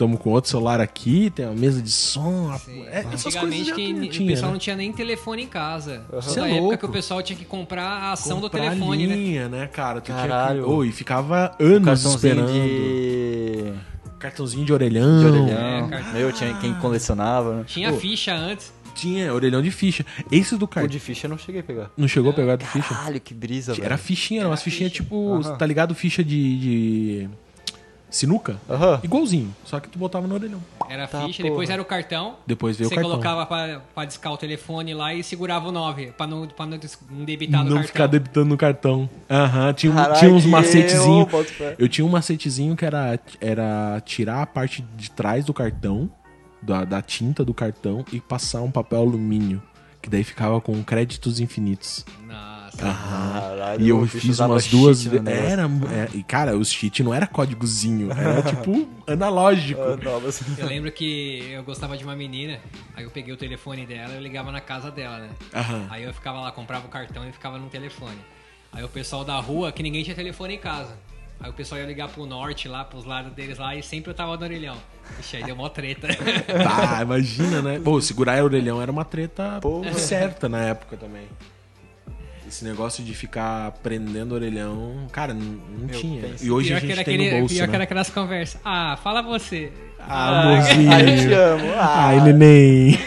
Estamos 0.00 0.18
com 0.18 0.30
outro 0.30 0.50
celular 0.50 0.80
aqui, 0.80 1.28
tem 1.28 1.44
uma 1.44 1.54
mesa 1.54 1.82
de 1.82 1.90
som. 1.90 2.56
Sim. 2.64 2.84
É, 2.86 3.04
essas 3.12 3.34
coisas 3.36 3.66
já 3.66 3.74
que 3.74 3.92
não 3.92 4.06
o 4.06 4.08
tinha, 4.08 4.30
pessoal 4.30 4.46
né? 4.48 4.52
não 4.54 4.58
tinha 4.58 4.74
nem 4.74 4.90
telefone 4.90 5.42
em 5.42 5.46
casa. 5.46 6.04
Toda 6.08 6.48
é 6.48 6.52
época 6.52 6.60
louco. 6.62 6.78
que 6.78 6.84
o 6.86 6.88
pessoal 6.88 7.22
tinha 7.22 7.38
que 7.38 7.44
comprar 7.44 7.84
a 7.84 8.12
ação 8.12 8.40
Comprar 8.40 8.60
do 8.60 8.70
telefone, 8.70 9.06
né? 9.06 9.14
linha, 9.14 9.48
né? 9.50 9.66
cara? 9.66 10.00
Tu 10.00 10.06
Caralho. 10.10 10.62
Tinha 10.62 10.64
que... 10.64 10.70
Oh, 10.70 10.82
e 10.84 10.90
ficava 10.90 11.54
anos 11.60 12.02
esperando. 12.06 12.50
de... 12.50 13.74
Cartãozinho 14.18 14.64
de 14.64 14.72
orelhão. 14.72 15.20
de 15.20 15.26
orelhão. 15.26 15.58
É, 15.84 15.88
cartão. 15.90 16.12
Meu, 16.14 16.32
tinha 16.32 16.54
quem 16.54 16.72
colecionava, 16.76 17.56
né? 17.56 17.64
Tinha 17.66 17.92
Pô. 17.92 17.98
ficha 17.98 18.34
antes. 18.34 18.72
Tinha 18.94 19.34
orelhão 19.34 19.60
de 19.60 19.70
ficha. 19.70 20.04
Esse 20.32 20.56
do 20.56 20.64
O 20.64 20.68
cartão. 20.68 20.88
de 20.88 20.98
ficha 20.98 21.26
eu 21.26 21.30
não 21.30 21.36
cheguei 21.36 21.60
a 21.60 21.64
pegar. 21.64 21.90
Não 21.94 22.08
chegou 22.08 22.30
a 22.30 22.34
pegar 22.34 22.56
do 22.56 22.64
ficha? 22.64 22.88
Caralho, 22.94 23.20
que 23.20 23.34
brisa, 23.34 23.74
velho. 23.74 23.84
Era 23.84 23.98
fichinha, 23.98 24.40
era 24.40 24.48
umas 24.48 24.60
Era 24.60 24.64
fichinhas 24.64 24.92
ficha. 24.92 25.02
tipo, 25.04 25.34
Aham. 25.34 25.56
tá 25.58 25.66
ligado? 25.66 25.94
Ficha 25.94 26.24
de, 26.24 26.58
de 26.58 27.30
sinuca. 28.10 28.56
Aham. 28.68 29.00
Igualzinho, 29.02 29.54
só 29.64 29.78
que 29.80 29.88
tu 29.88 29.98
botava 29.98 30.26
no 30.26 30.34
orelhão. 30.34 30.60
Era 30.88 31.06
Tá, 31.06 31.20
ficha, 31.24 31.38
porra. 31.42 31.50
depois 31.50 31.70
era 31.70 31.80
o 31.80 31.84
cartão. 31.84 32.34
Depois 32.46 32.76
veio 32.76 32.88
Você 32.88 32.94
o 32.94 32.96
cartão. 32.96 33.10
colocava 33.12 33.46
pra, 33.46 33.80
pra 33.94 34.04
discar 34.04 34.32
o 34.32 34.36
telefone 34.36 34.92
lá 34.92 35.14
e 35.14 35.22
segurava 35.22 35.68
o 35.68 35.72
9, 35.72 36.06
pra 36.16 36.26
não, 36.26 36.46
pra 36.48 36.66
não, 36.66 36.76
des- 36.78 36.98
não 37.10 37.24
debitar 37.24 37.60
no 37.62 37.70
não 37.70 37.76
cartão. 37.76 37.86
ficar 37.92 38.06
debitando 38.08 38.46
no 38.48 38.56
cartão. 38.56 39.08
Aham, 39.30 39.72
tinha, 39.72 39.92
um- 39.92 39.94
Caralho, 39.94 40.18
tinha 40.18 40.32
uns 40.32 40.44
eu 40.44 40.50
macetezinhos. 40.50 41.28
boto 41.28 41.52
fé. 41.52 41.76
Eu 41.78 41.88
tinha 41.88 42.04
um 42.04 42.10
macetezinho 42.10 42.74
que 42.76 42.84
era, 42.84 43.18
era 43.40 44.02
tirar 44.04 44.42
a 44.42 44.46
parte 44.46 44.82
de 44.96 45.10
trás 45.12 45.44
do 45.44 45.54
cartão, 45.54 46.10
da, 46.60 46.84
da 46.84 47.00
tinta 47.00 47.44
do 47.44 47.54
cartão, 47.54 48.04
e 48.12 48.20
passar 48.20 48.60
um 48.62 48.70
papel 48.70 48.98
alumínio. 49.00 49.62
Que 50.02 50.08
daí 50.10 50.24
ficava 50.24 50.60
com 50.60 50.82
créditos 50.82 51.40
infinitos. 51.40 52.04
Nossa. 52.26 52.59
Caralho, 52.76 53.82
E 53.82 53.88
eu 53.88 54.06
fiz 54.06 54.38
umas 54.40 54.66
duas. 54.66 55.06
Era. 55.06 55.62
é, 55.62 56.08
e 56.14 56.22
cara, 56.22 56.56
os 56.56 56.70
cheat 56.70 57.02
não 57.02 57.12
era 57.12 57.26
códigozinho, 57.26 58.10
era 58.12 58.42
tipo 58.48 58.88
analógico. 59.06 59.80
Ah, 59.80 60.58
Eu 60.58 60.66
lembro 60.66 60.90
que 60.92 61.50
eu 61.50 61.62
gostava 61.62 61.96
de 61.96 62.04
uma 62.04 62.16
menina, 62.16 62.58
aí 62.96 63.04
eu 63.04 63.10
peguei 63.10 63.32
o 63.32 63.36
telefone 63.36 63.86
dela 63.86 64.12
e 64.12 64.16
eu 64.16 64.22
ligava 64.22 64.50
na 64.52 64.60
casa 64.60 64.90
dela, 64.90 65.18
né? 65.18 65.30
Aham. 65.54 65.86
Aí 65.90 66.04
eu 66.04 66.12
ficava 66.14 66.40
lá, 66.40 66.52
comprava 66.52 66.86
o 66.86 66.90
cartão 66.90 67.28
e 67.28 67.32
ficava 67.32 67.58
no 67.58 67.68
telefone. 67.68 68.18
Aí 68.72 68.84
o 68.84 68.88
pessoal 68.88 69.24
da 69.24 69.38
rua, 69.40 69.72
que 69.72 69.82
ninguém 69.82 70.02
tinha 70.04 70.14
telefone 70.14 70.54
em 70.54 70.58
casa. 70.58 70.96
Aí 71.42 71.48
o 71.50 71.54
pessoal 71.54 71.80
ia 71.80 71.86
ligar 71.86 72.08
pro 72.08 72.26
norte 72.26 72.68
lá, 72.68 72.84
pros 72.84 73.04
lados 73.06 73.32
deles 73.32 73.58
lá, 73.58 73.74
e 73.74 73.82
sempre 73.82 74.10
eu 74.10 74.14
tava 74.14 74.36
no 74.36 74.42
orelhão. 74.44 74.76
Ixi, 75.18 75.38
aí 75.38 75.42
deu 75.44 75.56
mó 75.56 75.68
treta. 75.70 76.06
Tá, 76.62 77.00
imagina, 77.02 77.62
né? 77.62 77.80
Pô, 77.82 77.98
segurar 78.00 78.40
o 78.42 78.44
orelhão 78.44 78.80
era 78.80 78.92
uma 78.92 79.04
treta 79.04 79.58
Porra. 79.60 79.92
certa 79.94 80.48
na 80.48 80.60
época 80.60 80.96
também. 80.98 81.26
Esse 82.50 82.64
negócio 82.64 83.04
de 83.04 83.14
ficar 83.14 83.70
prendendo 83.80 84.32
orelhão, 84.32 85.06
cara, 85.12 85.32
não, 85.32 85.60
não 85.78 85.86
tinha. 85.86 86.20
pensa. 86.20 86.44
E 86.44 86.50
hoje 86.50 86.70
pior 86.70 86.78
a 86.78 86.80
que 86.80 86.86
gente 86.88 86.96
tem 86.96 87.14
aquele, 87.14 87.30
no 87.30 87.38
bolso, 87.38 87.54
pior 87.54 87.64
que 87.66 87.70
né? 87.70 87.76
era 87.76 87.84
aquelas 87.84 88.10
conversas. 88.10 88.60
Ah, 88.64 88.98
fala 89.04 89.22
você. 89.22 89.72
Ah, 90.00 90.40
amorzinho. 90.40 90.90
Ai, 90.92 91.16
te 91.16 91.32
amo. 91.32 91.72
Ah. 91.76 92.06
Ai, 92.08 92.20
neném. 92.20 92.98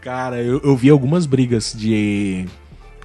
Cara, 0.00 0.42
eu, 0.42 0.60
eu 0.64 0.76
vi 0.76 0.90
algumas 0.90 1.24
brigas 1.24 1.72
de, 1.72 2.46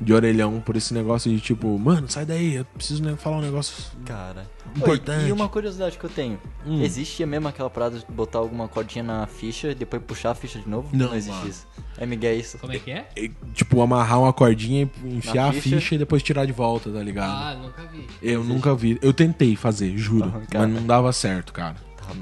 de 0.02 0.14
orelhão 0.14 0.60
por 0.60 0.76
esse 0.76 0.94
negócio 0.94 1.32
de 1.32 1.40
tipo, 1.40 1.78
mano, 1.80 2.10
sai 2.10 2.26
daí, 2.26 2.56
eu 2.56 2.66
preciso 2.66 3.04
falar 3.18 3.38
um 3.38 3.42
negócio. 3.42 3.76
Cara. 4.06 4.46
Importante. 4.76 5.24
Oi, 5.24 5.30
E 5.30 5.32
uma 5.32 5.48
curiosidade 5.48 5.98
que 5.98 6.04
eu 6.04 6.10
tenho. 6.10 6.40
Hum. 6.66 6.82
Existia 6.82 7.26
mesmo 7.26 7.48
aquela 7.48 7.70
parada 7.70 7.98
de 8.00 8.06
botar 8.10 8.40
alguma 8.40 8.68
cordinha 8.68 9.04
na 9.04 9.26
ficha 9.28 9.70
e 9.72 9.76
depois 9.76 10.02
puxar 10.04 10.32
a 10.32 10.36
ficha 10.36 10.60
de 10.60 10.68
novo? 10.68 10.90
Não, 10.92 11.14
existe 11.16 11.36
mano. 11.38 11.50
isso. 11.50 11.68
É 11.98 12.06
Miguel 12.06 12.38
isso. 12.38 12.58
Como 12.58 12.74
é 12.74 12.80
que 12.80 12.92
é? 12.92 13.08
E, 13.16 13.32
Tipo, 13.54 13.82
amarrar 13.82 14.20
uma 14.20 14.34
cordinha, 14.34 14.90
e 15.04 15.16
enfiar 15.16 15.50
a 15.50 15.54
ficha. 15.54 15.78
ficha 15.78 15.96
e 15.96 15.98
depois 15.98 16.22
tirar 16.22 16.46
de 16.46 16.52
volta, 16.52 16.90
tá 16.92 17.02
ligado? 17.02 17.30
Ah, 17.32 17.56
nunca 17.62 17.84
vi. 17.84 18.08
eu 18.22 18.44
nunca 18.44 18.76
vi. 18.76 19.00
Eu 19.02 19.14
tentei 19.14 19.56
fazer, 19.56 19.98
juro. 19.98 20.34
Mas 20.54 20.70
não 20.70 20.86
dava 20.86 21.14
certo, 21.14 21.54
cara. 21.54 21.76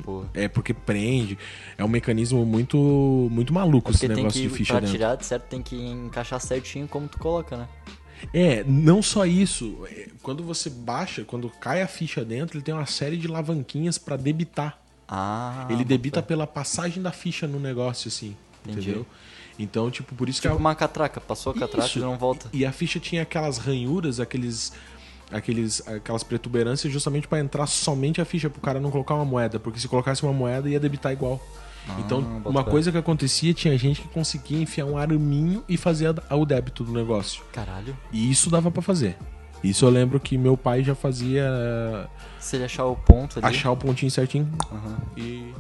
Porra. 0.04 0.30
É 0.34 0.48
porque 0.48 0.74
prende. 0.74 1.38
É 1.78 1.84
um 1.84 1.88
mecanismo 1.88 2.46
muito 2.46 2.78
muito 3.32 3.54
maluco 3.54 3.92
esse 3.92 4.00
Porque 4.00 4.14
tem 4.14 4.24
negócio 4.24 4.42
que, 4.42 4.48
de 4.48 4.54
ficha 4.54 4.74
pra 4.74 4.80
dentro. 4.82 4.96
tirar, 4.96 5.16
de 5.16 5.26
certo, 5.26 5.44
tem 5.44 5.62
que 5.62 5.76
encaixar 5.76 6.40
certinho 6.40 6.88
como 6.88 7.08
tu 7.08 7.18
coloca, 7.20 7.58
né? 7.58 7.68
É, 8.34 8.64
não 8.66 9.02
só 9.02 9.26
isso. 9.26 9.86
é, 9.90 10.08
Quando 10.22 10.44
você 10.44 10.70
baixa, 10.70 11.24
quando 11.26 11.50
cai 11.50 11.82
a 11.82 11.88
ficha 11.88 12.24
dentro, 12.24 12.58
ele 12.58 12.64
tem 12.64 12.74
uma 12.74 12.86
série 12.86 13.18
de 13.18 13.28
alavanquinhas 13.28 13.98
pra 13.98 14.16
debitar. 14.16 14.80
Ah. 15.06 15.68
ele 15.70 15.84
debita 15.84 16.24
pela 16.24 16.48
passagem 16.48 17.04
da 17.04 17.12
ficha 17.12 17.46
no 17.46 17.60
negócio, 17.60 18.08
assim. 18.08 18.36
Entendi. 18.66 18.80
Entendeu? 18.90 19.06
Então, 19.60 19.92
tipo, 19.92 20.16
por 20.16 20.28
isso 20.30 20.42
que 20.42 20.48
Tipo 20.48 20.56
a- 20.58 20.60
uma 20.60 20.74
catraca. 20.74 21.20
Passou 21.22 21.52
a 21.52 21.56
catraca 21.56 21.86
Isso. 21.88 22.00
e 22.00 22.02
não 22.02 22.18
volta. 22.18 22.50
E 22.54 22.66
a 22.66 22.72
ficha 22.72 23.00
tinha 23.00 23.22
aquelas 23.22 23.58
ranhuras, 23.60 24.20
aqueles. 24.20 24.72
Aqueles, 25.32 25.82
aquelas 25.88 26.24
protuberâncias 26.24 26.92
justamente 26.94 27.28
pra 27.28 27.40
entrar 27.40 27.66
somente 27.68 28.22
a 28.22 28.26
ficha, 28.26 28.50
pro 28.50 28.62
cara 28.62 28.80
não 28.80 28.92
colocar 28.92 29.16
uma 29.16 29.26
moeda, 29.26 29.60
porque 29.60 29.80
se 29.80 29.88
colocasse 29.88 30.22
uma 30.24 30.34
moeda 30.34 30.70
ia 30.70 30.80
debitar 30.80 31.12
igual. 31.12 31.42
então, 32.00 32.20
Ah, 32.20 32.40
bota 32.40 32.50
uma 32.50 32.64
coisa 32.64 32.92
que 32.92 32.98
acontecia, 32.98 33.54
tinha 33.54 33.76
gente 33.78 34.02
que 34.02 34.08
conseguia 34.10 34.62
enfiar 34.62 34.86
um 34.86 34.98
araminho 34.98 35.64
e 35.68 35.76
fazer 35.76 36.14
o 36.30 36.46
débito 36.46 36.84
do 36.84 36.92
negócio. 36.92 37.44
Caralho. 37.52 37.98
E 38.12 38.30
isso 38.32 38.50
dava 38.50 38.70
pra 38.70 38.82
fazer. 38.82 39.18
Isso 39.64 39.86
eu 39.86 39.90
lembro 39.90 40.20
que 40.20 40.38
meu 40.38 40.56
pai 40.58 40.84
já 40.84 40.94
fazia 40.94 41.50
Se 42.38 42.58
ele 42.58 42.66
achar 42.66 42.86
o 42.86 42.96
ponto 42.96 43.40
ali. 43.40 43.48
achar 43.48 43.72
o 43.72 43.78
pontinho 43.78 44.12
certinho 44.12 44.52
Aham. 44.72 44.98
e, 45.18 45.54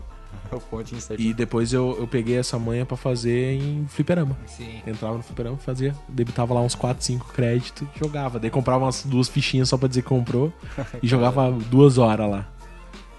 o 0.51 0.59
pontinho 0.59 1.01
certinho. 1.01 1.29
e 1.29 1.33
depois 1.33 1.73
eu, 1.73 1.95
eu 1.99 2.07
peguei 2.07 2.37
essa 2.37 2.57
manha 2.59 2.85
pra 2.85 2.95
fazer 2.97 3.53
em 3.53 3.85
fliperama. 3.87 4.37
Sim. 4.45 4.81
Entrava 4.85 5.17
no 5.17 5.23
fliperama, 5.23 5.57
fazia, 5.57 5.95
debitava 6.07 6.53
lá 6.53 6.61
uns 6.61 6.75
4, 6.75 7.03
5 7.03 7.33
créditos 7.33 7.87
e 7.95 7.99
jogava. 7.99 8.39
Daí 8.39 8.49
comprava 8.49 8.85
umas 8.85 9.03
duas 9.03 9.27
fichinhas 9.29 9.69
só 9.69 9.77
pra 9.77 9.87
dizer 9.87 10.01
que 10.01 10.07
comprou 10.09 10.53
e 11.01 11.07
jogava 11.07 11.51
duas 11.51 11.97
horas 11.97 12.29
lá. 12.29 12.47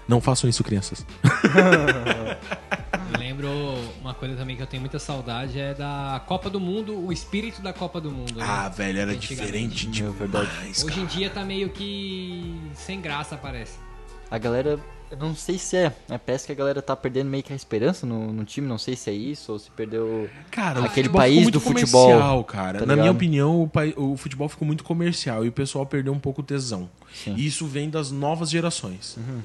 Não 0.07 0.21
façam 0.21 0.47
isso, 0.49 0.63
crianças. 0.63 1.03
Eu 3.11 3.17
lembro 3.19 3.49
uma 4.01 4.13
coisa 4.13 4.35
também 4.35 4.55
que 4.55 4.61
eu 4.61 4.67
tenho 4.67 4.81
muita 4.81 4.99
saudade 4.99 5.59
é 5.59 5.73
da 5.73 6.21
Copa 6.27 6.49
do 6.49 6.59
Mundo, 6.59 6.95
o 7.05 7.11
espírito 7.11 7.61
da 7.61 7.73
Copa 7.73 7.99
do 7.99 8.11
Mundo. 8.11 8.35
né? 8.35 8.45
Ah, 8.47 8.69
velho, 8.69 8.99
era 8.99 9.15
diferente 9.15 9.89
Meu, 10.01 10.11
verdade. 10.13 10.49
Hoje 10.69 10.85
cara. 10.85 10.99
em 10.99 11.05
dia 11.05 11.29
tá 11.29 11.43
meio 11.43 11.69
que 11.69 12.55
sem 12.75 13.01
graça, 13.01 13.35
parece. 13.35 13.79
A 14.29 14.37
galera 14.37 14.79
Eu 15.11 15.17
não 15.17 15.35
sei 15.35 15.57
se 15.57 15.77
é. 15.77 15.95
é. 16.09 16.17
Parece 16.17 16.47
que 16.47 16.51
a 16.51 16.55
galera 16.55 16.81
tá 16.81 16.95
perdendo 16.95 17.29
meio 17.29 17.43
que 17.43 17.53
a 17.53 17.55
esperança 17.55 18.05
no, 18.05 18.33
no 18.33 18.43
time. 18.43 18.67
Não 18.67 18.77
sei 18.77 18.95
se 18.95 19.09
é 19.09 19.13
isso 19.13 19.51
ou 19.51 19.59
se 19.59 19.69
perdeu 19.71 20.29
cara, 20.51 20.83
aquele 20.83 21.09
país 21.09 21.49
do 21.49 21.59
futebol. 21.59 22.43
cara. 22.43 22.79
Tá 22.79 22.85
Na 22.85 22.95
minha 22.95 23.11
opinião, 23.11 23.61
o, 23.61 24.11
o, 24.13 24.17
futebol 24.17 24.49
ficou 24.49 24.65
muito 24.65 24.83
comercial 24.83 25.45
e 25.45 25.49
o 25.49 25.51
pessoal 25.51 25.85
perdeu 25.85 26.11
um 26.11 26.19
pouco 26.19 26.41
o 26.41 26.43
tesão. 26.43 26.89
Sim. 27.13 27.35
E 27.37 27.45
isso 27.45 27.65
vem 27.65 27.89
das 27.89 28.11
novas 28.11 28.49
gerações. 28.49 29.15
Uhum. 29.17 29.41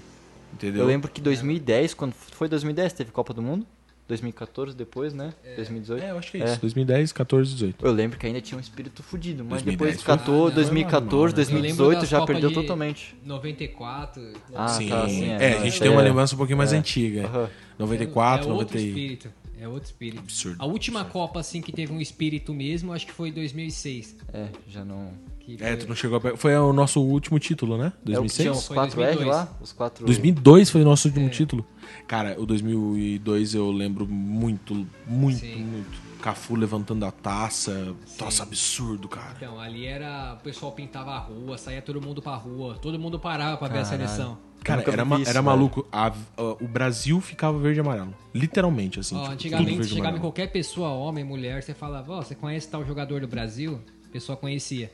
Entendeu? 0.53 0.83
Eu 0.83 0.87
lembro 0.87 1.11
que 1.11 1.21
2010, 1.21 1.95
quando 1.95 2.13
foi 2.13 2.49
2010, 2.49 2.93
teve 2.93 3.13
Copa 3.13 3.33
do 3.33 3.43
Mundo. 3.43 3.67
2014 4.11 4.77
depois, 4.77 5.15
né? 5.15 5.33
É. 5.45 5.57
2018. 5.57 6.05
É, 6.05 6.11
eu 6.11 6.19
acho 6.19 6.31
que 6.31 6.39
é, 6.39 6.41
é. 6.43 6.45
isso. 6.47 6.61
2010, 6.61 7.13
14, 7.13 7.53
18. 7.53 7.87
Eu 7.87 7.93
lembro 7.93 8.19
que 8.19 8.27
ainda 8.27 8.41
tinha 8.41 8.59
um 8.59 8.61
espírito 8.61 9.03
fudido, 9.03 9.45
mas 9.45 9.63
depois 9.63 9.99
de 9.99 10.05
14, 10.05 10.55
2014, 10.55 11.35
2018 11.35 12.07
já 12.07 12.25
perdeu 12.27 12.53
totalmente. 12.53 13.17
94. 13.25 14.33
Ah, 14.55 14.69
Sim. 14.69 14.89
Tá, 14.89 15.05
assim, 15.05 15.31
é, 15.31 15.53
é, 15.53 15.59
a 15.59 15.65
gente 15.65 15.81
tem 15.81 15.91
uma 15.91 16.03
lembrança 16.03 16.35
um 16.35 16.39
pouquinho 16.39 16.59
mais 16.59 16.73
é. 16.73 16.77
antiga. 16.77 17.29
Uhum. 17.29 17.49
94, 17.79 18.47
é, 18.47 18.49
é 18.49 18.53
90 18.53 18.79
espírito. 18.79 19.33
É 19.61 19.69
outro 19.69 19.85
espírito. 19.85 20.21
Absurdo. 20.21 20.57
A 20.59 20.67
última 20.67 21.01
absurdo. 21.01 21.13
Copa 21.13 21.41
assim 21.41 21.61
que 21.61 21.71
teve 21.71 21.93
um 21.93 22.01
espírito 22.01 22.55
mesmo, 22.55 22.93
acho 22.93 23.07
que 23.07 23.13
foi 23.13 23.31
2006. 23.31 24.17
É, 24.33 24.49
já 24.67 24.85
não 24.85 25.13
é, 25.59 25.75
tu 25.75 25.89
não 25.89 25.97
chegou 25.97 26.19
a... 26.19 26.37
Foi 26.37 26.55
o 26.55 26.73
nosso 26.73 27.01
último 27.01 27.39
título, 27.39 27.77
né? 27.77 27.93
2006? 28.05 28.47
É, 28.47 28.51
os 28.51 28.69
4 28.69 29.03
R 29.03 29.25
lá? 29.25 29.49
Os 29.61 29.73
4... 29.73 30.05
2002 30.05 30.71
foi 30.71 30.83
o 30.83 30.85
nosso 30.85 31.09
último 31.09 31.27
é. 31.27 31.31
título. 31.31 31.67
Cara, 32.07 32.41
o 32.41 32.47
2002 32.47 33.55
eu 33.55 33.71
lembro 33.73 34.07
muito, 34.07 34.87
muito, 35.07 35.41
Sim. 35.41 35.65
muito. 35.65 36.11
Cafu 36.21 36.55
levantando 36.55 37.05
a 37.07 37.11
taça. 37.11 37.95
Sim. 38.05 38.19
Taça 38.19 38.43
absurdo, 38.43 39.09
cara. 39.09 39.35
Então, 39.37 39.59
ali 39.59 39.87
era. 39.87 40.35
O 40.39 40.43
pessoal 40.43 40.71
pintava 40.73 41.13
a 41.13 41.19
rua, 41.19 41.57
saía 41.57 41.81
todo 41.81 42.01
mundo 42.01 42.21
pra 42.21 42.37
rua. 42.37 42.79
Todo 42.81 42.99
mundo 42.99 43.19
parava 43.19 43.57
pra 43.57 43.69
Caralho. 43.69 43.89
ver 43.89 43.95
a 43.95 43.99
seleção. 43.99 44.39
Cara, 44.63 44.85
era, 44.87 45.05
ma 45.05 45.19
isso, 45.19 45.31
era 45.31 45.43
maluco. 45.43 45.87
A, 45.91 46.09
a, 46.09 46.43
o 46.61 46.69
Brasil 46.69 47.21
ficava 47.21 47.59
verde 47.59 47.81
e 47.81 47.83
amarelo. 47.83 48.15
Literalmente, 48.35 49.01
assim. 49.01 49.17
Ó, 49.17 49.21
tipo, 49.23 49.33
antigamente, 49.33 49.89
chegava 49.89 50.17
em 50.17 50.21
qualquer 50.21 50.49
pessoa, 50.49 50.89
homem, 50.91 51.25
mulher, 51.25 51.63
você 51.63 51.75
falava, 51.75 52.13
ó, 52.13 52.19
oh, 52.19 52.23
você 52.23 52.35
conhece 52.35 52.69
tal 52.69 52.85
jogador 52.85 53.21
do 53.21 53.29
Brasil? 53.29 53.81
A 54.07 54.13
pessoa 54.13 54.37
conhecia. 54.37 54.93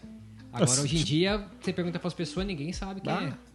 Agora, 0.53 0.81
hoje 0.81 0.97
em 0.97 1.05
dia, 1.05 1.45
você 1.61 1.73
pergunta 1.73 1.99
para 1.99 2.09
as 2.09 2.15
pessoas, 2.15 2.47
ninguém 2.47 2.73
sabe 2.73 3.01
quem 3.01 3.13
ah. 3.13 3.35
é. 3.43 3.47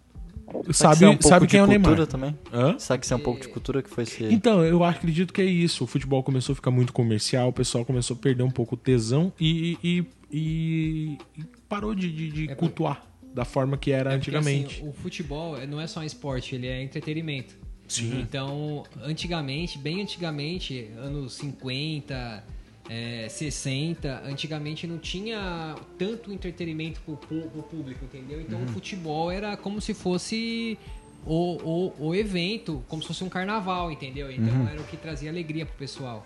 Sabe, 0.73 1.05
é 1.05 1.09
um 1.09 1.21
sabe 1.21 1.47
quem 1.47 1.61
é 1.61 1.63
o 1.63 1.67
Neymar. 1.67 2.05
também? 2.07 2.37
Hã? 2.51 2.77
Sabe 2.77 2.99
que 2.99 3.05
isso 3.05 3.13
é 3.13 3.17
um 3.17 3.21
pouco 3.21 3.39
de 3.39 3.47
cultura 3.47 3.81
que 3.81 3.89
foi 3.89 4.05
ser... 4.05 4.31
Então, 4.33 4.65
eu 4.65 4.83
acredito 4.83 5.31
que 5.31 5.41
é 5.41 5.45
isso. 5.45 5.85
O 5.85 5.87
futebol 5.87 6.21
começou 6.23 6.51
a 6.51 6.55
ficar 6.55 6.71
muito 6.71 6.91
comercial, 6.91 7.47
o 7.47 7.53
pessoal 7.53 7.85
começou 7.85 8.17
a 8.17 8.19
perder 8.19 8.43
um 8.43 8.49
pouco 8.49 8.75
o 8.75 8.77
tesão 8.77 9.31
e, 9.39 9.77
e, 9.81 10.05
e, 10.29 11.17
e 11.37 11.43
parou 11.69 11.95
de, 11.95 12.11
de, 12.11 12.31
de 12.31 12.51
é 12.51 12.55
cultuar 12.55 13.10
da 13.33 13.45
forma 13.45 13.77
que 13.77 13.91
era 13.91 14.13
é 14.13 14.17
porque, 14.17 14.31
antigamente. 14.31 14.81
Assim, 14.81 14.89
o 14.89 14.93
futebol 14.93 15.57
não 15.67 15.79
é 15.79 15.87
só 15.87 15.99
um 15.99 16.03
esporte, 16.03 16.55
ele 16.55 16.67
é 16.67 16.81
entretenimento. 16.81 17.55
Sim. 17.87 18.21
Então, 18.21 18.83
antigamente, 19.03 19.77
bem 19.77 20.01
antigamente, 20.01 20.89
anos 20.97 21.33
50, 21.33 22.43
é, 22.89 23.27
60, 23.29 24.23
antigamente 24.25 24.87
não 24.87 24.97
tinha 24.97 25.75
tanto 25.97 26.31
entretenimento 26.31 27.01
pro, 27.01 27.17
pro 27.17 27.63
público, 27.63 28.05
entendeu? 28.05 28.41
Então 28.41 28.59
uhum. 28.59 28.65
o 28.65 28.67
futebol 28.69 29.31
era 29.31 29.55
como 29.57 29.79
se 29.79 29.93
fosse 29.93 30.77
o, 31.25 31.93
o, 31.97 32.07
o, 32.07 32.15
evento, 32.15 32.83
como 32.87 33.01
se 33.01 33.07
fosse 33.07 33.23
um 33.23 33.29
carnaval, 33.29 33.91
entendeu? 33.91 34.31
Então 34.31 34.53
uhum. 34.53 34.67
era 34.67 34.79
o 34.79 34.83
que 34.85 34.97
trazia 34.97 35.29
alegria 35.29 35.65
pro 35.65 35.75
pessoal. 35.75 36.25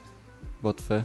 Boto 0.62 0.82
fé. 0.82 1.04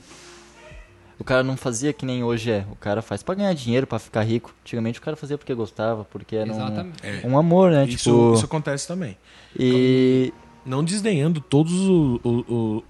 O 1.20 1.24
cara 1.24 1.42
não 1.42 1.54
fazia 1.54 1.92
que 1.92 2.06
nem 2.06 2.24
hoje 2.24 2.50
é. 2.50 2.64
O 2.72 2.76
cara 2.76 3.02
faz 3.02 3.22
pra 3.22 3.34
ganhar 3.34 3.52
dinheiro, 3.52 3.86
pra 3.86 3.98
ficar 3.98 4.22
rico. 4.22 4.54
Antigamente 4.62 4.98
o 4.98 5.02
cara 5.02 5.14
fazia 5.16 5.36
porque 5.36 5.52
gostava, 5.52 6.02
porque 6.02 6.34
era 6.34 6.50
um, 6.50 6.60
é. 7.02 7.26
um, 7.26 7.36
amor, 7.36 7.70
né? 7.70 7.84
Isso, 7.84 8.10
tipo... 8.10 8.34
isso 8.34 8.46
acontece 8.46 8.88
também. 8.88 9.18
E 9.54 10.32
não 10.64 10.82
desdenhando 10.82 11.38
todos 11.38 11.74
os, 11.74 12.20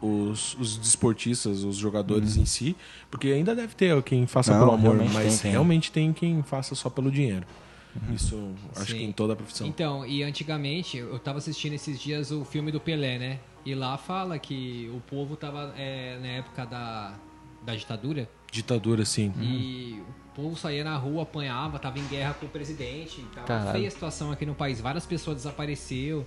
os, 0.00 0.56
os 0.60 0.76
desportistas, 0.76 1.64
os 1.64 1.76
jogadores 1.76 2.36
uhum. 2.36 2.42
em 2.42 2.46
si, 2.46 2.76
porque 3.10 3.28
ainda 3.28 3.52
deve 3.52 3.74
ter 3.74 4.00
quem 4.04 4.24
faça 4.28 4.52
não, 4.52 4.60
pelo 4.60 4.72
amor, 4.74 4.96
mas 5.12 5.40
tem, 5.40 5.50
realmente 5.50 5.90
tem 5.90 6.12
quem 6.12 6.40
faça 6.44 6.76
só 6.76 6.88
pelo 6.88 7.10
dinheiro. 7.10 7.44
Uhum. 7.96 8.14
Isso 8.14 8.52
acho 8.76 8.92
Sim. 8.92 8.98
que 8.98 9.04
em 9.04 9.12
toda 9.12 9.32
a 9.32 9.36
profissão. 9.36 9.66
Então, 9.66 10.06
e 10.06 10.22
antigamente, 10.22 10.98
eu 10.98 11.16
estava 11.16 11.38
assistindo 11.38 11.72
esses 11.72 11.98
dias 11.98 12.30
o 12.30 12.44
filme 12.44 12.70
do 12.70 12.78
Pelé, 12.78 13.18
né? 13.18 13.40
E 13.66 13.74
lá 13.74 13.98
fala 13.98 14.38
que 14.38 14.88
o 14.94 15.00
povo 15.00 15.34
estava 15.34 15.74
é, 15.76 16.16
na 16.20 16.28
época 16.28 16.64
da, 16.64 17.14
da 17.62 17.74
ditadura. 17.74 18.28
Ditadura, 18.50 19.04
sim. 19.04 19.32
E 19.40 20.02
o 20.30 20.34
povo 20.34 20.56
saía 20.56 20.82
na 20.82 20.96
rua, 20.96 21.22
apanhava, 21.22 21.76
estava 21.76 21.98
em 21.98 22.06
guerra 22.06 22.34
com 22.34 22.46
o 22.46 22.48
presidente. 22.48 23.24
Tava 23.46 23.72
feia 23.72 23.88
a 23.88 23.90
situação 23.90 24.32
aqui 24.32 24.44
no 24.46 24.54
país. 24.54 24.80
Várias 24.80 25.06
pessoas 25.06 25.36
desapareceram 25.36 26.26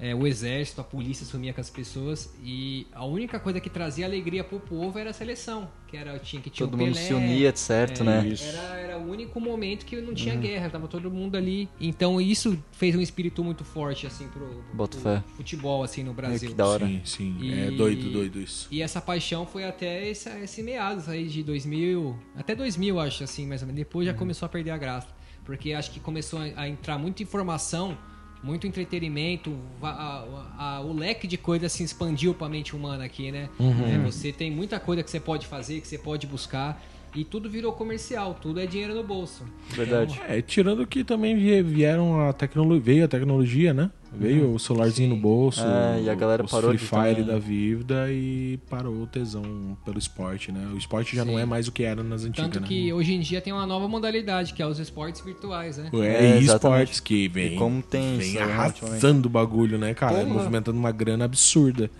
é, 0.00 0.14
o 0.14 0.26
exército, 0.26 0.80
a 0.80 0.84
polícia 0.84 1.26
sumia 1.26 1.52
com 1.52 1.60
as 1.60 1.70
pessoas 1.70 2.32
e 2.42 2.86
a 2.92 3.04
única 3.04 3.38
coisa 3.40 3.60
que 3.60 3.68
trazia 3.68 4.06
alegria 4.06 4.44
pro 4.44 4.60
povo 4.60 4.98
era 4.98 5.10
a 5.10 5.12
seleção, 5.12 5.68
que 5.86 5.96
era 5.96 6.18
tinha 6.18 6.40
que 6.40 6.50
tinha 6.50 6.68
todo 6.68 6.78
mundo 6.78 6.94
se 6.94 7.12
unia, 7.12 7.54
certo, 7.54 8.02
é, 8.02 8.04
né? 8.04 8.34
Era, 8.40 8.80
era 8.80 8.98
o 8.98 9.10
único 9.10 9.40
momento 9.40 9.84
que 9.84 10.00
não 10.00 10.14
tinha 10.14 10.34
uhum. 10.34 10.40
guerra, 10.40 10.70
tava 10.70 10.88
todo 10.88 11.10
mundo 11.10 11.36
ali. 11.36 11.68
Então 11.80 12.20
isso 12.20 12.58
fez 12.72 12.94
um 12.94 13.00
espírito 13.00 13.42
muito 13.42 13.64
forte 13.64 14.06
assim 14.06 14.28
pro, 14.28 14.46
pro, 14.76 14.88
pro 14.88 15.24
futebol 15.36 15.82
assim 15.82 16.02
no 16.02 16.12
Brasil. 16.12 16.48
É, 16.48 16.50
que 16.50 16.56
da 16.56 16.66
hora. 16.66 16.86
Sim, 16.86 17.00
sim. 17.04 17.36
E, 17.40 17.52
é 17.52 17.70
doido, 17.70 18.10
doido 18.10 18.40
isso. 18.40 18.68
E 18.70 18.82
essa 18.82 19.00
paixão 19.00 19.46
foi 19.46 19.64
até 19.64 20.08
esse, 20.08 20.28
esse 20.42 20.62
meados 20.62 21.08
aí 21.08 21.26
de 21.26 21.42
2000, 21.42 22.16
até 22.36 22.54
2000 22.54 23.00
acho 23.00 23.24
assim, 23.24 23.46
mais 23.46 23.62
ou 23.62 23.66
menos. 23.66 23.78
Depois 23.78 24.06
já 24.06 24.12
uhum. 24.12 24.18
começou 24.18 24.46
a 24.46 24.48
perder 24.48 24.70
a 24.70 24.78
graça, 24.78 25.08
porque 25.44 25.72
acho 25.72 25.90
que 25.90 26.00
começou 26.00 26.38
a, 26.40 26.62
a 26.62 26.68
entrar 26.68 26.98
muita 26.98 27.22
informação 27.22 27.96
muito 28.42 28.66
entretenimento, 28.66 29.56
a, 29.82 29.88
a, 29.88 30.76
a, 30.76 30.80
o 30.80 30.92
leque 30.92 31.26
de 31.26 31.36
coisas 31.36 31.72
se 31.72 31.82
expandiu 31.82 32.34
para 32.34 32.46
a 32.46 32.50
mente 32.50 32.74
humana 32.74 33.04
aqui, 33.04 33.32
né? 33.32 33.48
Uhum. 33.58 33.86
É, 33.86 33.98
você 33.98 34.32
tem 34.32 34.50
muita 34.50 34.78
coisa 34.78 35.02
que 35.02 35.10
você 35.10 35.20
pode 35.20 35.46
fazer, 35.46 35.80
que 35.80 35.88
você 35.88 35.98
pode 35.98 36.26
buscar. 36.26 36.82
E 37.14 37.24
tudo 37.24 37.48
virou 37.48 37.72
comercial, 37.72 38.38
tudo 38.40 38.60
é 38.60 38.66
dinheiro 38.66 38.94
no 38.94 39.02
bolso. 39.02 39.42
Verdade. 39.70 40.20
É, 40.28 40.42
tirando 40.42 40.86
que 40.86 41.02
também 41.02 41.34
vieram 41.62 42.28
a 42.28 42.32
tecnologia, 42.32 42.82
veio 42.82 43.04
a 43.04 43.08
tecnologia, 43.08 43.72
né? 43.72 43.90
Veio 44.12 44.46
uhum. 44.46 44.54
o 44.54 44.58
celularzinho 44.58 45.10
Sim. 45.10 45.14
no 45.14 45.20
bolso. 45.20 45.62
É, 45.62 46.02
e 46.02 46.10
a 46.10 46.14
galera 46.14 46.42
parou 46.44 46.70
Free 46.70 46.78
Fire 46.78 47.22
da 47.22 47.38
vida 47.38 48.10
e 48.10 48.58
parou 48.70 49.02
o 49.02 49.06
tesão 49.06 49.76
pelo 49.84 49.98
esporte, 49.98 50.50
né? 50.50 50.66
O 50.72 50.78
esporte 50.78 51.14
já 51.14 51.24
Sim. 51.24 51.32
não 51.32 51.38
é 51.38 51.44
mais 51.44 51.68
o 51.68 51.72
que 51.72 51.82
era 51.82 52.02
nas 52.02 52.24
antigas. 52.24 52.50
Tanto 52.50 52.60
né? 52.60 52.66
que 52.66 52.92
hoje 52.92 53.12
em 53.12 53.20
dia 53.20 53.40
tem 53.40 53.52
uma 53.52 53.66
nova 53.66 53.86
modalidade, 53.86 54.54
que 54.54 54.62
é 54.62 54.66
os 54.66 54.78
esportes 54.78 55.20
virtuais, 55.20 55.76
né? 55.76 55.90
É, 55.92 56.26
é 56.26 56.38
esportes 56.38 57.00
que 57.00 57.28
vem, 57.28 57.54
e 57.54 57.56
como 57.56 57.82
tem 57.82 58.18
vem 58.18 58.38
arrasando 58.38 59.26
o 59.26 59.30
bagulho, 59.30 59.76
né, 59.76 59.92
cara? 59.92 60.24
Movimentando 60.24 60.78
uma 60.78 60.92
grana 60.92 61.26
absurda. 61.26 61.90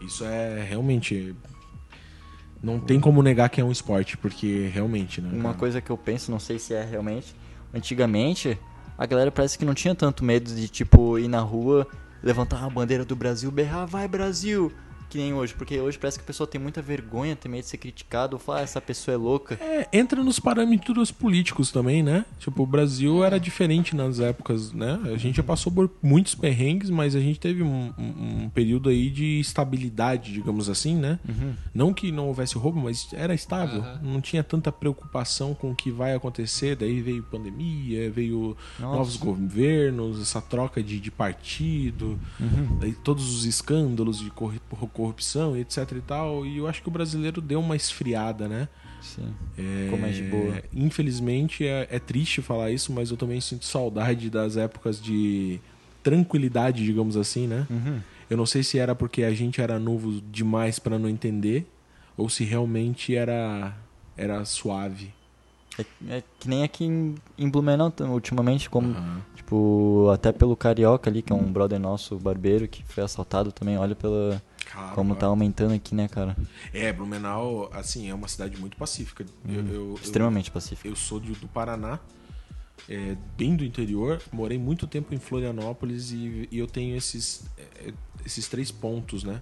Isso 0.00 0.24
é 0.24 0.64
realmente 0.68 1.34
não 2.62 2.78
tem 2.78 2.98
como 3.00 3.22
negar 3.22 3.48
que 3.48 3.60
é 3.60 3.64
um 3.64 3.72
esporte, 3.72 4.16
porque 4.16 4.70
realmente, 4.72 5.20
né? 5.20 5.30
Uma 5.32 5.42
cara? 5.42 5.54
coisa 5.54 5.80
que 5.80 5.90
eu 5.90 5.96
penso, 5.96 6.30
não 6.30 6.40
sei 6.40 6.58
se 6.58 6.74
é 6.74 6.84
realmente, 6.84 7.34
antigamente 7.74 8.58
a 8.96 9.06
galera 9.06 9.30
parece 9.30 9.58
que 9.58 9.64
não 9.64 9.74
tinha 9.74 9.94
tanto 9.94 10.24
medo 10.24 10.54
de 10.54 10.68
tipo 10.68 11.18
ir 11.18 11.28
na 11.28 11.40
rua, 11.40 11.86
levantar 12.22 12.64
a 12.64 12.70
bandeira 12.70 13.04
do 13.04 13.16
Brasil, 13.16 13.50
berrar, 13.50 13.86
vai 13.86 14.08
Brasil! 14.08 14.72
Que 15.08 15.18
nem 15.18 15.32
hoje, 15.32 15.54
porque 15.54 15.80
hoje 15.80 15.98
parece 15.98 16.18
que 16.18 16.24
a 16.24 16.26
pessoa 16.26 16.46
tem 16.46 16.60
muita 16.60 16.82
vergonha 16.82 17.34
também 17.34 17.60
de 17.60 17.66
ser 17.66 17.78
criticado, 17.78 18.36
ou 18.36 18.40
falar, 18.40 18.58
ah, 18.58 18.62
essa 18.62 18.80
pessoa 18.80 19.14
é 19.14 19.16
louca. 19.16 19.54
É, 19.54 19.88
entra 19.92 20.22
nos 20.22 20.38
parâmetros 20.38 21.10
políticos 21.10 21.72
também, 21.72 22.02
né? 22.02 22.24
Tipo, 22.38 22.62
o 22.62 22.66
Brasil 22.66 23.24
era 23.24 23.38
diferente 23.40 23.96
nas 23.96 24.20
épocas, 24.20 24.72
né? 24.72 25.00
A 25.04 25.16
gente 25.16 25.36
já 25.36 25.42
passou 25.42 25.72
por 25.72 25.90
muitos 26.02 26.34
perrengues, 26.34 26.90
mas 26.90 27.14
a 27.14 27.20
gente 27.20 27.40
teve 27.40 27.62
um, 27.62 27.92
um, 27.98 28.44
um 28.44 28.50
período 28.50 28.88
aí 28.88 29.08
de 29.08 29.40
estabilidade, 29.40 30.32
digamos 30.32 30.68
assim, 30.68 30.96
né? 30.96 31.18
Uhum. 31.26 31.54
Não 31.74 31.94
que 31.94 32.12
não 32.12 32.26
houvesse 32.28 32.56
roubo, 32.56 32.80
mas 32.80 33.08
era 33.12 33.34
estável. 33.34 33.80
Uhum. 33.80 34.14
Não 34.14 34.20
tinha 34.20 34.42
tanta 34.44 34.70
preocupação 34.70 35.54
com 35.54 35.70
o 35.70 35.74
que 35.74 35.90
vai 35.90 36.14
acontecer. 36.14 36.76
Daí 36.76 37.00
veio 37.00 37.22
pandemia, 37.22 38.10
veio 38.10 38.56
Nossa. 38.78 38.96
novos 38.96 39.16
governos, 39.16 40.20
essa 40.20 40.42
troca 40.42 40.82
de, 40.82 41.00
de 41.00 41.10
partido, 41.10 42.18
uhum. 42.38 42.78
daí 42.80 42.92
todos 42.92 43.34
os 43.34 43.44
escândalos 43.44 44.18
de 44.18 44.30
corrupção 44.30 44.97
corrupção 44.98 45.56
etc 45.56 45.92
e 45.92 46.00
tal. 46.00 46.44
E 46.44 46.58
eu 46.58 46.66
acho 46.66 46.82
que 46.82 46.88
o 46.88 46.90
brasileiro 46.90 47.40
deu 47.40 47.60
uma 47.60 47.76
esfriada, 47.76 48.48
né? 48.48 48.68
Sim. 49.00 49.32
É, 49.56 49.84
Ficou 49.84 49.98
mais 49.98 50.16
de 50.16 50.24
boa. 50.24 50.62
Infelizmente 50.74 51.64
é, 51.64 51.86
é 51.88 51.98
triste 52.00 52.42
falar 52.42 52.72
isso, 52.72 52.92
mas 52.92 53.12
eu 53.12 53.16
também 53.16 53.40
sinto 53.40 53.64
saudade 53.64 54.28
das 54.28 54.56
épocas 54.56 55.00
de 55.00 55.60
tranquilidade, 56.02 56.84
digamos 56.84 57.16
assim, 57.16 57.46
né? 57.46 57.64
Uhum. 57.70 58.00
Eu 58.28 58.36
não 58.36 58.44
sei 58.44 58.62
se 58.62 58.78
era 58.78 58.94
porque 58.94 59.22
a 59.22 59.32
gente 59.32 59.60
era 59.60 59.78
novo 59.78 60.20
demais 60.32 60.78
para 60.80 60.98
não 60.98 61.08
entender 61.08 61.64
ou 62.16 62.28
se 62.28 62.44
realmente 62.44 63.14
era 63.14 63.74
era 64.16 64.44
suave. 64.44 65.14
É, 65.78 66.16
é, 66.16 66.22
que 66.40 66.48
nem 66.48 66.64
aqui 66.64 66.84
em, 66.84 67.14
em 67.38 67.48
Blumenau, 67.48 67.92
ultimamente, 68.10 68.68
como, 68.68 68.88
uhum. 68.88 69.20
tipo, 69.36 70.10
até 70.12 70.32
pelo 70.32 70.56
Carioca 70.56 71.08
ali, 71.08 71.22
que 71.22 71.32
é 71.32 71.36
um 71.36 71.52
brother 71.52 71.78
nosso, 71.78 72.16
barbeiro, 72.16 72.66
que 72.66 72.82
foi 72.82 73.04
assaltado 73.04 73.52
também, 73.52 73.78
olha 73.78 73.94
pela, 73.94 74.42
Claro, 74.70 74.94
Como 74.94 75.14
tá 75.14 75.26
aumentando 75.26 75.74
aqui, 75.74 75.94
né, 75.94 76.08
cara? 76.08 76.36
É, 76.74 76.92
Blumenau, 76.92 77.70
assim, 77.72 78.10
é 78.10 78.14
uma 78.14 78.28
cidade 78.28 78.56
muito 78.58 78.76
pacífica. 78.76 79.24
Hum, 79.46 79.54
eu, 79.54 79.74
eu, 79.74 79.94
Extremamente 79.94 80.50
eu, 80.50 80.54
pacífica. 80.54 80.88
Eu 80.88 80.94
sou 80.94 81.18
de, 81.18 81.32
do 81.32 81.48
Paraná 81.48 81.98
é, 82.88 83.16
bem 83.36 83.56
do 83.56 83.64
interior. 83.64 84.20
Morei 84.30 84.58
muito 84.58 84.86
tempo 84.86 85.14
em 85.14 85.18
Florianópolis 85.18 86.10
e, 86.12 86.48
e 86.50 86.58
eu 86.58 86.66
tenho 86.66 86.96
esses, 86.96 87.44
é, 87.56 87.92
esses 88.24 88.46
três 88.48 88.70
pontos, 88.70 89.24
né? 89.24 89.40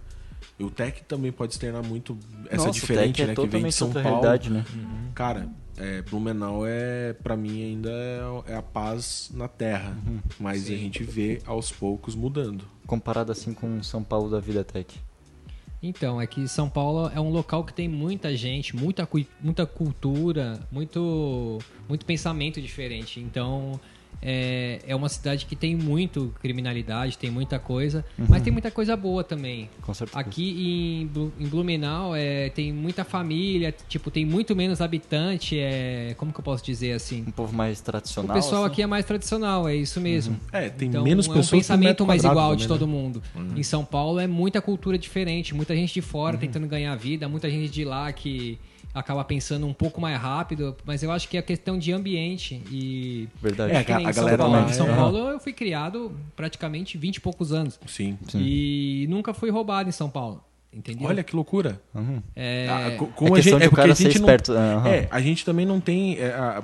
E 0.59 0.65
o 0.65 0.71
Tech 0.71 1.03
também 1.05 1.33
pode 1.33 1.53
externar 1.53 1.83
muito 1.83 2.17
essa 2.49 2.67
Nossa, 2.67 2.71
diferente, 2.71 3.21
é 3.21 3.27
né? 3.27 3.35
Que 3.35 3.47
vem 3.47 3.65
de 3.65 3.73
São 3.73 3.93
Paulo. 3.93 4.09
realidade, 4.09 4.51
né? 4.51 4.65
Uhum. 4.75 5.11
Cara, 5.15 5.51
é, 5.77 6.03
Blumenau 6.03 6.67
é, 6.67 7.13
para 7.13 7.37
mim, 7.37 7.63
ainda 7.63 7.91
é, 7.91 8.53
é, 8.53 8.57
a 8.57 8.63
paz 8.63 9.31
na 9.35 9.49
terra. 9.49 9.97
Uhum. 10.07 10.21
Mas 10.39 10.63
Sim. 10.63 10.75
a 10.75 10.79
gente 10.79 11.03
vê 11.03 11.43
aos 11.45 11.71
poucos 11.71 12.15
mudando. 12.15 12.65
Comparado 12.87 13.33
assim 13.33 13.53
com 13.53 13.83
São 13.83 14.03
Paulo 14.03 14.31
da 14.31 14.41
Vida 14.41 14.65
Tech. 14.65 14.99
Então, 15.83 16.21
é 16.21 16.27
que 16.27 16.49
São 16.49 16.69
Paulo 16.69 17.11
é 17.15 17.21
um 17.21 17.31
local 17.31 17.65
que 17.65 17.73
tem 17.73 17.89
muita 17.89 18.35
gente, 18.37 18.75
muita, 18.75 19.09
muita 19.41 19.67
cultura, 19.67 20.61
muito, 20.71 21.59
muito 21.89 22.05
pensamento 22.05 22.61
diferente. 22.61 23.21
Então, 23.21 23.79
é, 24.23 24.81
é 24.87 24.95
uma 24.95 25.09
cidade 25.09 25.47
que 25.47 25.55
tem 25.55 25.77
muito 25.77 26.35
criminalidade, 26.41 27.19
tem 27.19 27.31
muita 27.31 27.59
coisa, 27.59 28.05
uhum. 28.19 28.27
mas 28.29 28.43
tem 28.43 28.53
muita 28.53 28.71
coisa 28.71 28.97
boa 28.97 29.23
também. 29.23 29.69
Com 29.83 29.95
certeza. 29.95 30.19
Aqui 30.19 30.51
em, 30.51 31.11
em 31.39 31.47
Blumenau 31.47 32.15
é, 32.15 32.51
tem 32.51 32.73
muita 32.73 33.05
família, 33.05 33.75
tipo, 33.89 34.11
tem 34.11 34.25
muito 34.25 34.55
menos 34.57 34.81
habitante, 34.81 35.59
é, 35.59 36.15
como 36.17 36.33
que 36.33 36.41
eu 36.41 36.45
posso 36.45 36.65
dizer 36.65 36.93
assim? 36.93 37.25
Um 37.27 37.31
povo 37.31 37.55
mais 37.55 37.81
tradicional. 37.81 38.37
O 38.37 38.41
pessoal 38.41 38.65
assim? 38.65 38.73
aqui 38.73 38.83
é 38.83 38.87
mais 38.87 39.05
tradicional, 39.05 39.69
é 39.69 39.77
isso 39.77 40.01
mesmo. 40.01 40.35
Uhum. 40.35 40.59
É, 40.59 40.69
tem 40.69 40.89
então, 40.89 41.03
menos 41.03 41.27
pessoas. 41.27 41.53
É 41.53 41.57
um 41.57 41.59
pensamento 41.59 42.07
mais 42.07 42.25
igual 42.25 42.51
também, 42.51 42.57
de 42.57 42.69
todo 42.69 42.87
né? 42.87 42.93
mundo. 42.93 43.23
Uhum. 43.35 43.53
Em 43.57 43.63
São 43.63 43.85
Paulo 43.85 44.19
é 44.19 44.27
muita 44.27 44.61
cultura 44.61 44.99
diferente, 44.99 45.55
muita 45.55 45.75
gente 45.75 45.95
de 45.95 46.03
fora 46.03 46.35
uhum. 46.35 46.41
tentando 46.41 46.67
ganhar 46.67 46.95
vida, 46.97 47.29
muita 47.29 47.49
gente 47.51 47.71
de 47.71 47.85
lá 47.85 48.13
que 48.13 48.59
acaba 48.97 49.23
pensando 49.23 49.67
um 49.67 49.75
pouco 49.75 50.01
mais 50.01 50.19
rápido, 50.19 50.75
mas 50.85 51.03
eu 51.03 51.13
acho 51.13 51.29
que 51.29 51.37
é 51.37 51.43
questão 51.43 51.79
de 51.79 51.93
ambiente 51.93 52.63
e 52.71 53.29
verdade. 53.43 53.73
É, 53.73 53.77
a, 53.77 54.09
a 54.09 54.13
galera 54.13 54.39
Paulo, 54.39 54.59
em 54.59 54.73
São 54.73 54.89
é. 54.89 54.97
Paulo 54.97 55.19
eu 55.19 55.39
fui 55.39 55.53
criado 55.53 56.11
praticamente 56.35 56.97
20 56.97 57.17
e 57.17 57.21
poucos 57.21 57.53
anos. 57.53 57.79
Sim. 57.87 58.19
Sim. 58.27 58.39
E 58.41 59.07
nunca 59.11 59.35
fui 59.35 59.51
roubado 59.51 59.89
em 59.89 59.93
São 59.93 60.09
Paulo. 60.09 60.43
Entendeu? 60.73 61.09
Olha 61.09 61.23
que 61.23 61.37
loucura. 61.37 61.81
Uhum. 61.95 62.23
É, 62.35 62.69
ah, 62.69 63.05
com 63.15 63.37
é 63.37 63.39
a 63.39 63.43
gente, 63.43 63.63
é 63.63 63.69
porque 63.69 63.91
a 63.91 63.95
gente 63.95 64.19
não, 64.19 64.29
uhum. 64.29 64.87
é, 64.87 65.09
a 65.11 65.21
gente 65.21 65.45
também 65.45 65.65
não 65.65 65.81
tem 65.81 66.19
é, 66.19 66.29
a, 66.29 66.63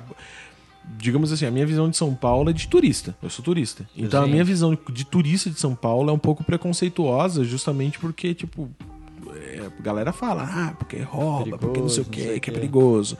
digamos 0.97 1.31
assim, 1.31 1.45
a 1.45 1.51
minha 1.51 1.65
visão 1.65 1.89
de 1.89 1.97
São 1.97 2.13
Paulo 2.13 2.49
é 2.49 2.53
de 2.53 2.67
turista. 2.67 3.15
Eu 3.21 3.29
sou 3.29 3.45
turista. 3.45 3.87
Então 3.95 4.23
Sim. 4.23 4.29
a 4.29 4.31
minha 4.31 4.43
visão 4.43 4.77
de 4.91 5.05
turista 5.05 5.49
de 5.49 5.59
São 5.59 5.75
Paulo 5.75 6.09
é 6.09 6.13
um 6.13 6.19
pouco 6.19 6.43
preconceituosa, 6.43 7.43
justamente 7.43 7.99
porque, 7.99 8.33
tipo, 8.33 8.69
a 9.33 9.81
galera 9.81 10.11
fala, 10.11 10.43
ah, 10.43 10.73
porque 10.77 10.99
rouba, 10.99 11.57
perigoso, 11.57 11.59
porque 11.59 11.79
não 11.79 11.89
sei 11.89 12.03
o 12.03 12.05
quê, 12.05 12.39
que 12.39 12.49
é 12.49 12.53
perigoso. 12.53 13.17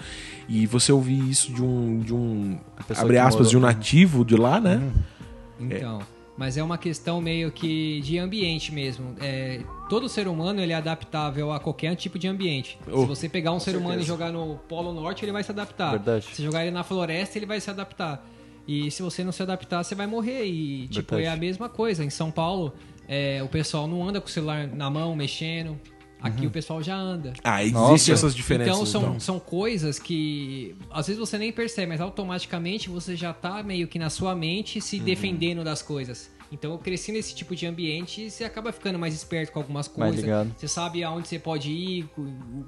E 0.47 0.65
você 0.65 0.91
ouvir 0.91 1.29
isso 1.29 1.51
de 1.53 1.61
um, 1.61 1.99
de 1.99 2.13
um 2.13 2.59
abre 2.95 3.17
aspas, 3.17 3.49
de 3.49 3.57
um 3.57 3.59
nativo 3.59 4.23
de 4.23 4.35
lá, 4.35 4.59
né? 4.59 4.75
Hum. 4.75 5.67
Então, 5.69 6.01
é. 6.01 6.03
mas 6.37 6.57
é 6.57 6.63
uma 6.63 6.77
questão 6.77 7.21
meio 7.21 7.51
que 7.51 8.01
de 8.01 8.17
ambiente 8.17 8.73
mesmo. 8.73 9.15
É, 9.21 9.61
todo 9.89 10.09
ser 10.09 10.27
humano 10.27 10.61
ele 10.61 10.73
é 10.73 10.75
adaptável 10.75 11.51
a 11.51 11.59
qualquer 11.59 11.95
tipo 11.95 12.17
de 12.19 12.27
ambiente. 12.27 12.77
Oh, 12.91 13.01
se 13.01 13.05
você 13.05 13.29
pegar 13.29 13.51
um 13.51 13.59
ser 13.59 13.71
certeza. 13.71 13.85
humano 13.85 14.01
e 14.01 14.05
jogar 14.05 14.31
no 14.31 14.55
Polo 14.67 14.93
Norte, 14.93 15.23
ele 15.23 15.31
vai 15.31 15.43
se 15.43 15.51
adaptar. 15.51 15.91
Verdade. 15.91 16.25
Se 16.33 16.43
jogar 16.43 16.63
ele 16.63 16.71
na 16.71 16.83
floresta, 16.83 17.37
ele 17.37 17.45
vai 17.45 17.59
se 17.59 17.69
adaptar. 17.69 18.25
E 18.67 18.89
se 18.91 19.01
você 19.01 19.23
não 19.23 19.31
se 19.31 19.43
adaptar, 19.43 19.83
você 19.83 19.93
vai 19.93 20.07
morrer. 20.07 20.45
E, 20.45 20.87
tipo, 20.87 21.15
Verdade. 21.15 21.23
é 21.23 21.29
a 21.29 21.35
mesma 21.35 21.67
coisa. 21.67 22.03
Em 22.03 22.09
São 22.09 22.31
Paulo, 22.31 22.73
é, 23.07 23.43
o 23.43 23.47
pessoal 23.47 23.87
não 23.87 24.07
anda 24.07 24.21
com 24.21 24.27
o 24.27 24.31
celular 24.31 24.67
na 24.67 24.89
mão, 24.89 25.15
mexendo. 25.15 25.79
Aqui 26.23 26.43
uhum. 26.43 26.47
o 26.47 26.51
pessoal 26.51 26.81
já 26.81 26.95
anda. 26.95 27.33
Ah, 27.43 27.61
existem 27.61 28.13
essas 28.13 28.33
diferenças. 28.33 28.73
Então 28.73 28.85
são, 28.85 29.01
então. 29.01 29.19
são 29.19 29.39
coisas 29.41 29.99
que 29.99 30.73
às 30.89 31.05
vezes 31.05 31.19
você 31.19 31.37
nem 31.37 31.51
percebe, 31.51 31.87
mas 31.87 31.99
automaticamente 31.99 32.89
você 32.89 33.13
já 33.13 33.33
tá 33.33 33.61
meio 33.61 33.89
que 33.89 33.99
na 33.99 34.09
sua 34.09 34.33
mente 34.33 34.79
se 34.79 34.99
uhum. 34.99 35.03
defendendo 35.03 35.65
das 35.65 35.81
coisas. 35.81 36.31
Então 36.49 36.71
eu 36.71 36.77
cresci 36.77 37.11
nesse 37.11 37.35
tipo 37.35 37.53
de 37.53 37.65
ambiente 37.65 38.21
e 38.21 38.31
você 38.31 38.45
acaba 38.45 38.71
ficando 38.71 38.97
mais 38.97 39.13
esperto 39.13 39.51
com 39.51 39.59
algumas 39.59 39.89
coisas. 39.89 40.23
Você 40.55 40.67
sabe 40.67 41.03
aonde 41.03 41.27
você 41.27 41.37
pode 41.37 41.69
ir, 41.69 42.09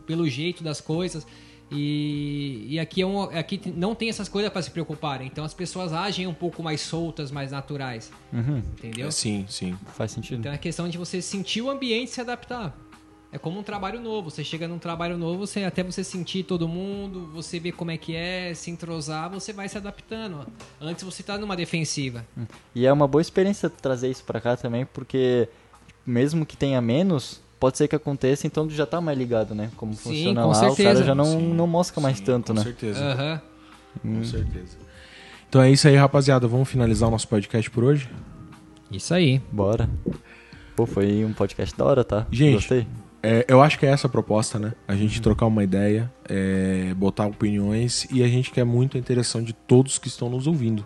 pelo 0.05 0.27
jeito 0.27 0.61
das 0.61 0.81
coisas. 0.81 1.25
E, 1.71 2.65
e 2.67 2.79
aqui, 2.79 3.01
é 3.01 3.05
um, 3.05 3.23
aqui 3.23 3.59
não 3.75 3.95
tem 3.95 4.09
essas 4.09 4.29
coisas 4.29 4.51
para 4.51 4.61
se 4.61 4.69
preocuparem. 4.69 5.27
Então 5.27 5.43
as 5.43 5.53
pessoas 5.53 5.93
agem 5.93 6.27
um 6.27 6.33
pouco 6.33 6.61
mais 6.61 6.81
soltas, 6.81 7.31
mais 7.31 7.51
naturais. 7.51 8.11
Uhum. 8.33 8.57
Entendeu? 8.57 9.11
Sim, 9.11 9.45
sim. 9.47 9.77
Faz 9.93 10.11
sentido. 10.11 10.39
Então 10.39 10.51
é 10.51 10.57
questão 10.57 10.87
de 10.89 10.97
você 10.97 11.21
sentir 11.21 11.61
o 11.61 11.69
ambiente 11.69 12.09
e 12.09 12.11
se 12.11 12.21
adaptar. 12.21 12.75
É 13.35 13.37
como 13.37 13.59
um 13.59 13.63
trabalho 13.63 13.99
novo. 13.99 14.31
Você 14.31 14.45
chega 14.45 14.65
num 14.65 14.79
trabalho 14.79 15.17
novo, 15.17 15.45
você 15.45 15.65
até 15.65 15.83
você 15.83 16.05
sentir 16.05 16.43
todo 16.43 16.69
mundo, 16.69 17.29
você 17.33 17.59
ver 17.59 17.73
como 17.73 17.91
é 17.91 17.97
que 17.97 18.15
é, 18.15 18.53
se 18.53 18.71
entrosar, 18.71 19.29
você 19.29 19.51
vai 19.51 19.67
se 19.67 19.77
adaptando. 19.77 20.47
Antes 20.79 21.03
você 21.03 21.21
tá 21.21 21.37
numa 21.37 21.53
defensiva. 21.53 22.25
E 22.73 22.85
é 22.85 22.93
uma 22.93 23.09
boa 23.09 23.21
experiência 23.21 23.69
trazer 23.69 24.09
isso 24.09 24.23
para 24.23 24.39
cá 24.39 24.55
também, 24.55 24.85
porque 24.85 25.49
mesmo 26.05 26.45
que 26.45 26.55
tenha 26.55 26.79
menos, 26.79 27.41
pode 27.59 27.77
ser 27.77 27.89
que 27.89 27.95
aconteça, 27.97 28.47
então 28.47 28.65
tu 28.65 28.73
já 28.73 28.85
tá 28.85 29.01
mais 29.01 29.17
ligado, 29.17 29.53
né? 29.53 29.69
Como 29.75 29.93
Sim, 29.93 29.99
funciona 29.99 30.41
com 30.41 30.47
lá, 30.47 30.53
certeza. 30.53 30.81
o 30.81 30.93
cara 30.93 31.05
já 31.05 31.13
não, 31.13 31.37
não 31.41 31.67
mosca 31.67 31.99
mais 31.99 32.21
tanto, 32.21 32.53
com 32.53 32.53
né? 32.53 32.63
Certeza. 32.63 33.41
Uhum. 34.01 34.15
Com 34.15 34.23
certeza. 34.23 34.77
Então 35.49 35.61
é 35.61 35.69
isso 35.69 35.85
aí, 35.89 35.97
rapaziada. 35.97 36.47
Vamos 36.47 36.69
finalizar 36.69 37.09
o 37.09 37.11
nosso 37.11 37.27
podcast 37.27 37.69
por 37.69 37.83
hoje? 37.83 38.09
Isso 38.89 39.13
aí. 39.13 39.41
Bora. 39.51 39.89
Pô, 40.73 40.85
foi 40.85 41.25
um 41.25 41.33
podcast 41.33 41.77
da 41.77 41.83
hora, 41.83 42.03
tá? 42.05 42.25
Gente, 42.31 42.55
Gostei. 42.55 42.87
É, 43.27 43.43
eu 43.47 43.59
acho 43.59 43.79
que 43.79 43.87
é 43.87 43.89
essa 43.89 44.05
a 44.05 44.09
proposta, 44.09 44.59
né? 44.59 44.73
A 44.87 44.95
gente 44.95 45.17
uhum. 45.17 45.23
trocar 45.23 45.47
uma 45.47 45.63
ideia, 45.63 46.13
é, 46.29 46.93
botar 46.95 47.25
opiniões 47.25 48.05
e 48.11 48.21
a 48.21 48.27
gente 48.27 48.51
quer 48.51 48.63
muito 48.63 48.97
a 48.97 48.99
interação 48.99 49.41
de 49.41 49.51
todos 49.51 49.97
que 49.97 50.07
estão 50.07 50.29
nos 50.29 50.45
ouvindo. 50.45 50.85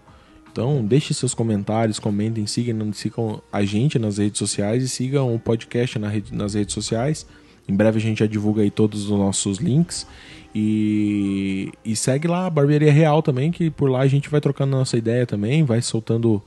Então, 0.50 0.86
deixe 0.86 1.14
seus 1.14 1.34
comentários, 1.34 2.00
comentem, 2.00 2.48
sigam, 2.48 2.94
sigam 2.94 3.42
a 3.52 3.66
gente 3.66 4.00
nas 4.00 4.20
redes 4.20 4.40
sociais 4.40 4.82
e 4.82 4.88
sigam 4.88 5.36
o 5.36 5.38
podcast 5.38 6.00
na 6.00 6.08
rede, 6.08 6.34
nas 6.34 6.54
redes 6.54 6.74
sociais. 6.74 7.28
Em 7.68 7.76
breve 7.76 7.98
a 7.98 8.02
gente 8.02 8.20
já 8.20 8.26
divulga 8.26 8.62
aí 8.62 8.72
todos 8.72 9.10
os 9.10 9.20
nossos 9.20 9.58
links. 9.58 10.08
E, 10.56 11.74
e 11.84 11.94
segue 11.94 12.30
lá 12.30 12.46
a 12.46 12.50
Barbearia 12.50 12.94
Real 12.94 13.22
também, 13.22 13.52
que 13.52 13.70
por 13.70 13.90
lá 13.90 14.00
a 14.00 14.08
gente 14.08 14.30
vai 14.30 14.40
trocando 14.40 14.78
nossa 14.78 14.98
ideia 14.98 15.26
também, 15.26 15.66
vai 15.66 15.82
soltando 15.82 16.42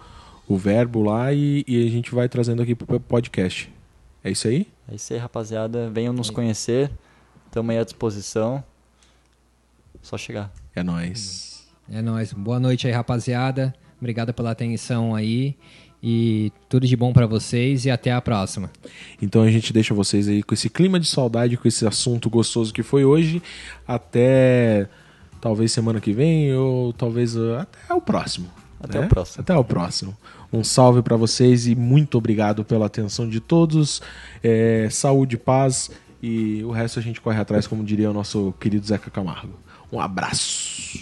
o 0.49 0.57
verbo 0.57 1.03
lá 1.03 1.35
e, 1.35 1.63
e 1.69 1.87
a 1.87 1.91
gente 1.91 2.15
vai 2.15 2.31
trazendo 2.31 2.63
aqui 2.63 2.75
pro 2.75 2.99
podcast. 2.99 3.71
É 4.25 4.31
isso 4.31 4.47
aí? 4.47 4.69
É 4.91 4.95
isso 4.95 5.13
aí, 5.13 5.19
rapaziada. 5.19 5.91
Venham 5.91 6.13
nos 6.13 6.31
conhecer. 6.31 6.91
Estamos 7.47 7.71
aí 7.71 7.79
à 7.79 7.85
disposição. 7.85 8.63
Só 10.01 10.17
chegar. 10.17 10.53
É 10.75 10.83
nóis. 10.83 11.67
É 11.91 12.01
nóis. 12.01 12.33
Boa 12.33 12.61
noite 12.61 12.87
aí, 12.87 12.93
rapaziada. 12.93 13.75
Obrigado 14.01 14.33
pela 14.33 14.53
atenção 14.53 15.15
aí. 15.15 15.57
E 16.03 16.53
tudo 16.69 16.87
de 16.87 16.97
bom 16.97 17.13
para 17.13 17.27
vocês 17.27 17.85
e 17.85 17.91
até 17.91 18.13
a 18.13 18.21
próxima. 18.21 18.71
Então 19.21 19.43
a 19.43 19.51
gente 19.51 19.73
deixa 19.73 19.95
vocês 19.95 20.29
aí 20.29 20.43
com 20.43 20.55
esse 20.55 20.69
clima 20.69 20.99
de 20.99 21.07
saudade, 21.07 21.57
com 21.57 21.69
esse 21.69 21.87
assunto 21.87 22.31
gostoso 22.31 22.73
que 22.73 22.83
foi 22.83 23.05
hoje. 23.05 23.43
Até 23.87 24.89
talvez 25.41 25.73
semana 25.73 26.01
que 26.01 26.13
vem 26.13 26.55
ou 26.55 26.93
talvez 26.93 27.37
até 27.37 27.95
o 27.95 28.01
próximo. 28.01 28.49
Até 28.81 28.99
né? 28.99 29.07
o 29.07 29.09
próximo. 29.09 29.41
Até 29.43 29.57
o 29.57 29.65
próximo. 29.65 30.17
Um 30.53 30.63
salve 30.63 31.01
para 31.01 31.17
vocês 31.17 31.67
e 31.67 31.75
muito 31.75 32.19
obrigado 32.19 32.65
pela 32.65 32.87
atenção 32.87 33.29
de 33.29 33.41
todos. 33.41 34.03
É, 34.43 34.89
saúde, 34.91 35.39
paz 35.39 35.91
e 36.23 36.63
o 36.65 36.71
resto 36.71 36.99
a 36.99 37.03
gente 37.03 37.21
corre 37.21 37.41
atrás, 37.41 37.67
como 37.67 37.83
diria 37.83 38.11
o 38.11 38.15
nosso 38.15 38.53
querido 38.61 38.87
Zeca 38.87 39.11
Camargo. 39.11 39.59
Um 39.91 39.99
abraço. 39.99 41.01